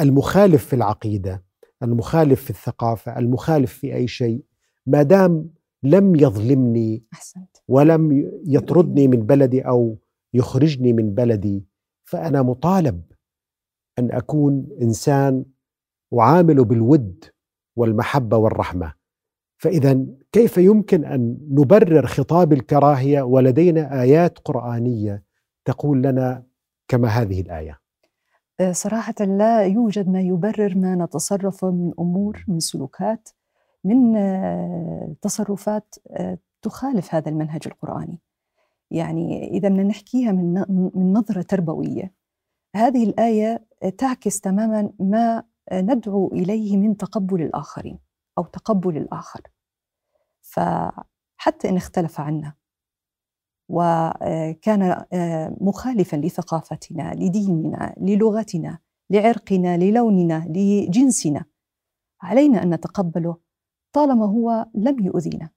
المخالف 0.00 0.66
في 0.66 0.76
العقيدة، 0.76 1.44
المخالف 1.82 2.44
في 2.44 2.50
الثقافة، 2.50 3.18
المخالف 3.18 3.72
في 3.72 3.94
أي 3.94 4.08
شيء 4.08 4.44
ما 4.86 5.02
دام 5.02 5.50
لم 5.82 6.16
يظلمني 6.16 7.04
أحسنت. 7.12 7.56
ولم 7.68 8.30
يطردني 8.46 9.08
من 9.08 9.26
بلدي 9.26 9.60
أو 9.60 9.98
يخرجني 10.34 10.92
من 10.92 11.14
بلدي 11.14 11.64
فأنا 12.04 12.42
مطالب 12.42 13.02
أن 13.98 14.12
أكون 14.12 14.68
إنسان 14.82 15.44
أعامل 16.18 16.64
بالود 16.64 17.24
والمحبة 17.76 18.36
والرحمة 18.36 18.94
فاذا 19.58 20.06
كيف 20.34 20.58
يمكن 20.58 21.04
أن 21.04 21.38
نبرر 21.50 22.06
خطاب 22.06 22.52
الكراهية 22.52 23.22
ولدينا 23.22 24.02
آيات 24.02 24.38
قرآنية 24.38 25.22
تقول 25.64 26.02
لنا 26.02 26.42
كما 26.88 27.08
هذه 27.08 27.40
الآية؟ 27.40 27.80
أه، 28.60 28.72
صراحة 28.72 29.14
لا 29.20 29.62
يوجد 29.62 30.08
ما 30.08 30.20
يبرر 30.20 30.78
ما 30.78 30.94
نتصرف 30.94 31.64
من 31.64 31.92
أمور 31.98 32.44
من 32.48 32.60
سلوكات 32.60 33.28
من 33.84 34.16
أه، 34.16 35.14
تصرفات 35.22 35.94
أه، 36.10 36.38
تخالف 36.62 37.14
هذا 37.14 37.28
المنهج 37.28 37.62
القرآني. 37.66 38.18
يعني 38.90 39.50
إذا 39.50 39.68
بدنا 39.68 39.82
نحكيها 39.82 40.32
من 40.32 40.64
من 40.94 41.12
نظرة 41.12 41.42
تربوية 41.42 42.12
هذه 42.76 43.04
الآية 43.04 43.66
تعكس 43.98 44.40
تماما 44.40 44.90
ما 45.00 45.42
ندعو 45.72 46.28
إليه 46.32 46.76
من 46.76 46.96
تقبل 46.96 47.42
الآخرين 47.42 47.98
أو 48.38 48.44
تقبل 48.44 48.96
الآخر. 48.96 49.53
فحتى 50.44 51.68
إن 51.68 51.76
اختلف 51.76 52.20
عنا. 52.20 52.54
وكان 53.68 55.04
آه، 55.12 55.56
مخالفا 55.60 56.16
لثقافتنا 56.16 57.14
لديننا 57.14 57.94
للغتنا 58.00 58.78
لعرقنا 59.10 59.76
للوننا 59.76 60.46
لجنسنا. 60.48 61.44
علينا 62.22 62.62
أن 62.62 62.74
نتقبله 62.74 63.36
طالما 63.92 64.26
هو 64.26 64.66
لم 64.74 65.04
يؤذينا 65.06 65.50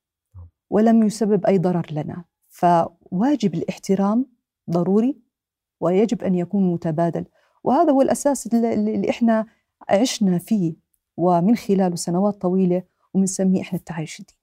ولم 0.69 1.03
يسبب 1.03 1.45
أي 1.45 1.57
ضرر 1.57 1.85
لنا. 1.91 2.25
فواجب 2.49 3.53
الاحترام 3.53 4.25
ضروري 4.69 5.21
ويجب 5.79 6.23
أن 6.23 6.35
يكون 6.35 6.73
متبادل. 6.73 7.25
وهذا 7.63 7.91
هو 7.91 8.01
الأساس 8.01 8.47
اللي 8.53 9.09
إحنا 9.09 9.45
عشنا 9.89 10.38
فيه. 10.38 10.75
ومن 11.17 11.55
خلاله 11.55 11.95
سنوات 11.95 12.41
طويلة 12.41 12.83
وبنسميه 13.13 13.61
إحنا 13.61 13.79
التعايش 13.79 14.19
الديني. 14.19 14.36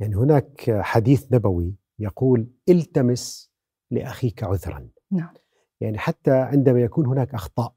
يعني 0.00 0.16
هناك 0.16 0.80
حديث 0.80 1.32
نبوي 1.32 1.74
يقول 1.98 2.46
التمس 2.68 3.52
لأخيك 3.90 4.44
عذرا. 4.44 4.88
نعم. 5.12 5.34
يعني 5.80 5.98
حتى 5.98 6.30
عندما 6.30 6.80
يكون 6.80 7.06
هناك 7.06 7.34
أخطاء 7.34 7.74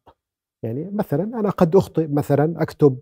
يعني 0.63 0.89
مثلا 0.91 1.24
أنا 1.24 1.49
قد 1.49 1.76
أخطئ 1.76 2.07
مثلا 2.07 2.61
أكتب 2.61 2.99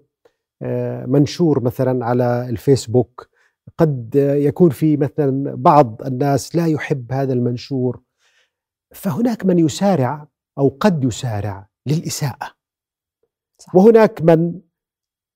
آه، 0.62 1.06
منشور 1.06 1.64
مثلا 1.64 2.06
على 2.06 2.50
الفيسبوك. 2.50 3.30
قد 3.78 4.16
يكون 4.16 4.70
في 4.70 4.98
مثلا 4.98 5.56
بعض 5.56 6.02
الناس 6.02 6.56
لا 6.56 6.68
يحب 6.68 7.12
هذا 7.12 7.34
المنشور. 7.34 8.02
فهناك 8.94 9.46
من 9.46 9.60
يسارع 9.60 10.28
أو 10.58 10.78
قد 10.80 11.04
يسارع 11.04 11.68
للإساءة. 11.88 12.52
صح. 13.62 13.76
وهناك 13.76 14.22
من 14.22 14.62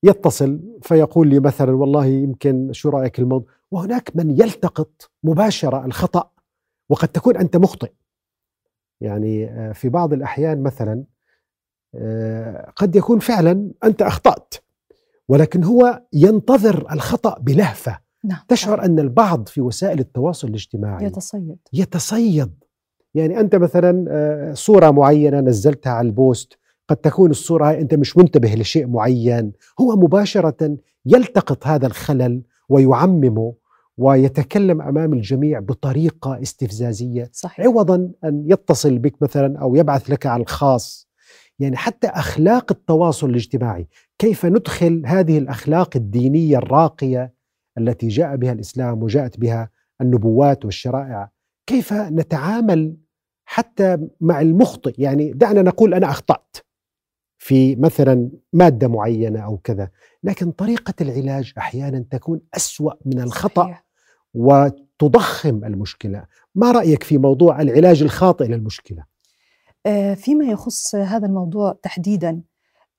يتصل 0.02 0.78
فيقول 0.82 1.28
لي 1.28 1.40
مثلا 1.40 1.72
والله 1.72 2.06
يمكن 2.06 2.72
شو 2.72 2.88
رأيك 2.88 3.18
الموضوع؟ 3.18 3.48
وهناك 3.70 4.16
من 4.16 4.30
يلتقط 4.30 5.10
مباشرة 5.24 5.84
الخطأ 5.84 6.30
وقد 6.88 7.08
تكون 7.08 7.36
أنت 7.36 7.56
مخطئ. 7.56 7.92
يعني 9.00 9.44
آه، 9.44 9.72
في 9.72 9.88
بعض 9.88 10.12
الأحيان 10.12 10.62
مثلا 10.62 11.04
آه، 11.94 12.72
قد 12.76 12.96
يكون 12.96 13.18
فعلا 13.18 13.70
أنت 13.84 14.02
أخطأت 14.02 14.54
ولكن 15.28 15.64
هو 15.64 16.02
ينتظر 16.12 16.92
الخطأ 16.92 17.38
بلهفة. 17.38 17.98
نعم. 18.24 18.38
تشعر 18.48 18.84
أن 18.84 18.98
البعض 18.98 19.48
في 19.48 19.60
وسائل 19.60 19.98
التواصل 19.98 20.48
الاجتماعي 20.48 21.06
يتصيد. 21.06 21.56
يتصيد. 21.72 22.64
يعني 23.14 23.40
أنت 23.40 23.56
مثلا 23.56 24.04
آه، 24.08 24.52
صورة 24.54 24.90
معينة 24.90 25.40
نزلتها 25.40 25.92
على 25.92 26.06
البوست 26.06 26.58
قد 26.90 26.96
تكون 26.96 27.30
الصورة 27.30 27.68
هاي 27.68 27.80
أنت 27.80 27.94
مش 27.94 28.16
منتبه 28.16 28.54
لشيء 28.54 28.86
معين. 28.86 29.52
هو 29.80 29.96
مباشرة 29.96 30.76
يلتقط 31.06 31.66
هذا 31.66 31.86
الخلل 31.86 32.42
ويعممه 32.68 33.54
ويتكلم 33.96 34.82
أمام 34.82 35.12
الجميع 35.12 35.60
بطريقة 35.60 36.42
استفزازية. 36.42 37.30
صحيح. 37.32 37.66
عوضا 37.66 38.10
أن 38.24 38.44
يتصل 38.46 38.98
بك 38.98 39.22
مثلا 39.22 39.58
أو 39.58 39.74
يبعث 39.74 40.10
لك 40.10 40.26
على 40.26 40.42
الخاص. 40.42 41.08
يعني 41.58 41.76
حتى 41.76 42.06
أخلاق 42.06 42.72
التواصل 42.72 43.30
الاجتماعي 43.30 43.88
كيف 44.18 44.46
ندخل 44.46 45.02
هذه 45.06 45.38
الأخلاق 45.38 45.96
الدينية 45.96 46.58
الراقية 46.58 47.34
التي 47.78 48.08
جاء 48.08 48.36
بها 48.36 48.52
الإسلام 48.52 49.02
وجاءت 49.02 49.40
بها 49.40 49.70
النبوات 50.00 50.64
والشرائع؟ 50.64 51.30
كيف 51.66 51.92
نتعامل 51.92 52.96
حتى 53.44 53.98
مع 54.20 54.40
المخطئ؟ 54.40 54.94
يعني 54.98 55.32
دعنا 55.32 55.62
نقول 55.62 55.94
أنا 55.94 56.10
أخطأت. 56.10 56.56
في 57.42 57.76
مثلا 57.76 58.30
مادة 58.52 58.88
معينة 58.88 59.40
أو 59.40 59.56
كذا. 59.56 59.88
لكن 60.22 60.50
طريقة 60.50 60.94
العلاج 61.00 61.52
أحيانا 61.58 62.04
تكون 62.10 62.40
أسوأ 62.54 62.92
من 63.04 63.20
الخطأ 63.20 63.62
صحيح. 63.62 63.84
وتضخم 64.34 65.64
المشكلة. 65.64 66.24
ما 66.54 66.72
رأيك 66.72 67.02
في 67.02 67.18
موضوع 67.18 67.62
العلاج 67.62 68.02
الخاطئ 68.02 68.44
للمشكلة؟ 68.44 69.04
آه، 69.86 70.14
فيما 70.14 70.44
يخص 70.44 70.94
هذا 70.94 71.26
الموضوع 71.26 71.78
تحديدا 71.82 72.40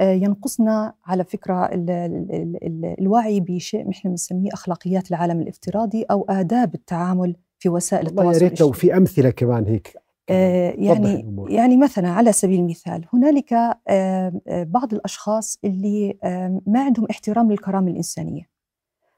آه، 0.01 0.13
ينقصنا 0.13 0.93
على 1.05 1.23
فكرة 1.23 1.65
ال 1.65 1.89
ال 1.89 2.57
ال 2.63 2.95
الوعي 2.99 3.39
بشيء 3.39 3.89
نحن 3.89 4.09
بنسميه 4.09 4.49
أخلاقيات 4.53 5.11
العالم 5.11 5.41
الافتراضي 5.41 6.03
أو 6.03 6.25
آداب 6.29 6.75
التعامل 6.75 7.35
في 7.59 7.69
وسائل 7.69 8.07
والله 8.07 8.23
يا 8.23 8.29
التواصل 8.29 8.45
ريت 8.45 8.61
لو 8.61 8.71
في 8.71 8.97
أمثلة 8.97 9.29
كمان 9.29 9.65
هيك. 9.65 10.00
يعني 10.29 11.15
الأمور. 11.15 11.51
يعني 11.51 11.77
مثلا 11.77 12.09
على 12.09 12.31
سبيل 12.31 12.59
المثال 12.59 13.05
هنالك 13.13 13.53
آه، 13.53 13.77
آه، 13.87 14.63
بعض 14.63 14.93
الأشخاص 14.93 15.59
اللي 15.63 16.17
آه، 16.23 16.61
ما 16.67 16.83
عندهم 16.83 17.05
احترام 17.09 17.51
للكرامة 17.51 17.91
الإنسانية 17.91 18.49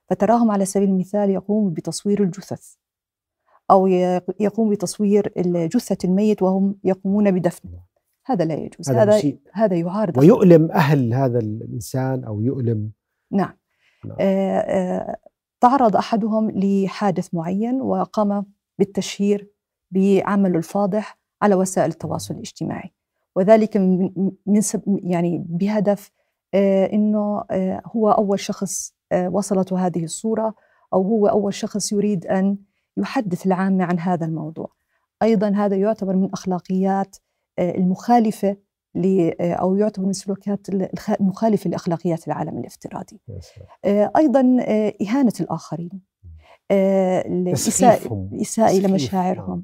فتراهم 0.10 0.52
على 0.52 0.66
سبيل 0.66 0.90
المثال 0.90 1.30
يقوم 1.30 1.74
بتصوير 1.74 2.24
الجثث 2.24 2.76
أو 3.72 3.88
يقوم 4.40 4.70
بتصوير 4.70 5.34
جثه 5.48 5.98
الميت 6.06 6.42
وهم 6.42 6.76
يقومون 6.84 7.32
بدفنه. 7.32 7.80
هذا 8.26 8.46
لا 8.46 8.54
يجوز. 8.54 8.90
هذا 8.90 9.04
هذا 9.04 9.18
مسيء. 9.18 9.40
هذا 9.54 9.76
يعارض. 9.76 10.18
ويؤلم 10.18 10.72
أهل 10.72 11.14
هذا 11.14 11.40
الإنسان 11.40 12.24
أو 12.24 12.42
يؤلم. 12.42 12.92
نعم. 13.32 13.58
نعم. 14.06 14.18
آه، 14.20 14.60
آه، 14.60 15.18
تعرض 15.62 15.96
أحدهم 15.96 16.52
لحادث 16.52 17.34
معين 17.34 17.82
وقام 17.82 18.46
بالتشهير 18.80 19.53
بعمله 19.94 20.58
الفاضح 20.58 21.18
على 21.42 21.56
وسائل 21.56 21.90
التواصل 21.90 22.34
الاجتماعي. 22.34 22.94
وذلك 23.36 23.78
من 23.78 24.62
يعني 25.04 25.46
بهدف 25.50 26.12
آه، 26.54 26.86
إنه 26.94 27.44
آه، 27.52 27.82
هو 27.86 28.12
أول 28.12 28.40
شخص 28.40 28.94
آه، 29.12 29.30
وصلته 29.30 29.86
هذه 29.86 30.04
الصورة 30.04 30.56
أو 30.94 31.02
هو 31.02 31.28
أول 31.28 31.54
شخص 31.54 31.92
يريد 31.92 32.26
أن 32.26 32.58
يحدث 32.98 33.46
العامة 33.46 33.84
عن 33.84 34.00
هذا 34.00 34.26
الموضوع. 34.26 34.72
أيضا 35.24 35.50
هذا 35.50 35.76
يعتبر 35.76 36.16
من 36.16 36.30
أخلاقيات 36.34 37.16
المخالفة 37.60 38.58
ل 38.96 39.32
أو 39.42 39.76
يعتبر 39.76 40.04
من 40.04 40.10
السلوكيات 40.10 40.68
المخالفه 41.22 41.70
لأخلاقيات 41.70 42.28
العالم 42.28 42.58
الافتراضي. 42.58 43.22
أيضا 44.18 44.58
إهانة 45.02 45.34
الآخرين. 45.40 46.02
الاساءه 46.72 47.96
تسخيفهم 48.98 49.64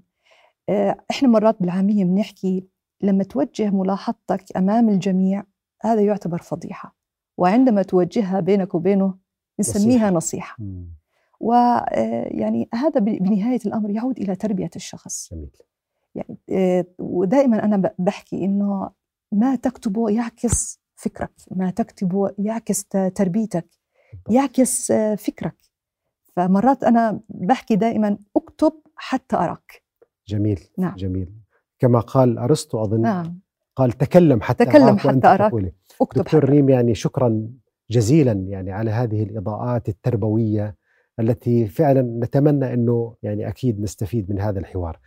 إحنا 1.11 1.27
مرات 1.29 1.57
بالعامية 1.59 2.05
بنحكي 2.05 2.67
لما 3.01 3.23
توجه 3.23 3.69
ملاحظتك 3.69 4.57
أمام 4.57 4.89
الجميع 4.89 5.43
هذا 5.81 6.01
يعتبر 6.01 6.37
فضيحة. 6.37 6.95
وعندما 7.37 7.81
توجهها 7.81 8.39
بينك 8.39 8.75
وبينه 8.75 9.15
بنسميها 9.57 10.11
نصيحة. 10.11 10.57
ويعني 11.39 12.69
هذا 12.73 12.99
ب- 12.99 13.03
بنهاية 13.23 13.59
الأمر 13.65 13.89
يعود 13.89 14.19
إلى 14.19 14.35
تربية 14.35 14.69
الشخص. 14.75 15.29
جميل. 15.33 15.49
يعني 16.15 16.37
آه، 16.49 16.85
ودائما 16.99 17.63
أنا 17.65 17.93
بحكي 17.99 18.45
إنه 18.45 18.89
ما 19.31 19.55
تكتبه 19.55 20.09
يعكس 20.09 20.79
فكرك 20.95 21.31
ما 21.51 21.69
تكتبه 21.71 22.29
يعكس 22.37 22.83
تربيتك 23.15 23.67
يعكس 24.29 24.91
آه، 24.91 25.15
فكرك. 25.15 25.55
فمرات 26.35 26.83
أنا 26.83 27.19
بحكي 27.29 27.75
دائما 27.75 28.17
اكتب 28.35 28.73
حتى 28.95 29.35
أراك. 29.35 29.83
جميل 30.29 30.59
نعم. 30.77 30.95
جميل 30.95 31.29
كما 31.79 31.99
قال 31.99 32.37
أرسطو 32.37 32.83
أظن 32.83 33.01
نعم 33.01 33.39
قال 33.75 33.91
تكلم 33.91 34.41
حتى 34.41 34.65
تكلم 34.65 34.83
أراك 34.83 35.05
وأنت 35.05 35.25
حتى 35.25 35.35
أراك. 35.35 35.49
تقولي. 35.49 35.73
اكتب 36.01 36.21
دكتور 36.21 36.41
حتى 36.41 36.51
ريم 36.51 36.69
يعني 36.69 36.95
شكرا 36.95 37.47
جزيلا 37.91 38.31
يعني 38.31 38.71
على 38.71 38.91
هذه 38.91 39.23
الإضاءات 39.23 39.89
التربوية 39.89 40.75
التي 41.19 41.67
فعلا 41.67 42.01
نتمنى 42.01 42.73
إنه 42.73 43.15
يعني 43.23 43.47
أكيد 43.47 43.81
نستفيد 43.81 44.31
من 44.31 44.39
هذا 44.39 44.59
الحوار. 44.59 44.99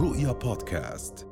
رؤيا 0.00 0.32
بودكاست 0.32 1.25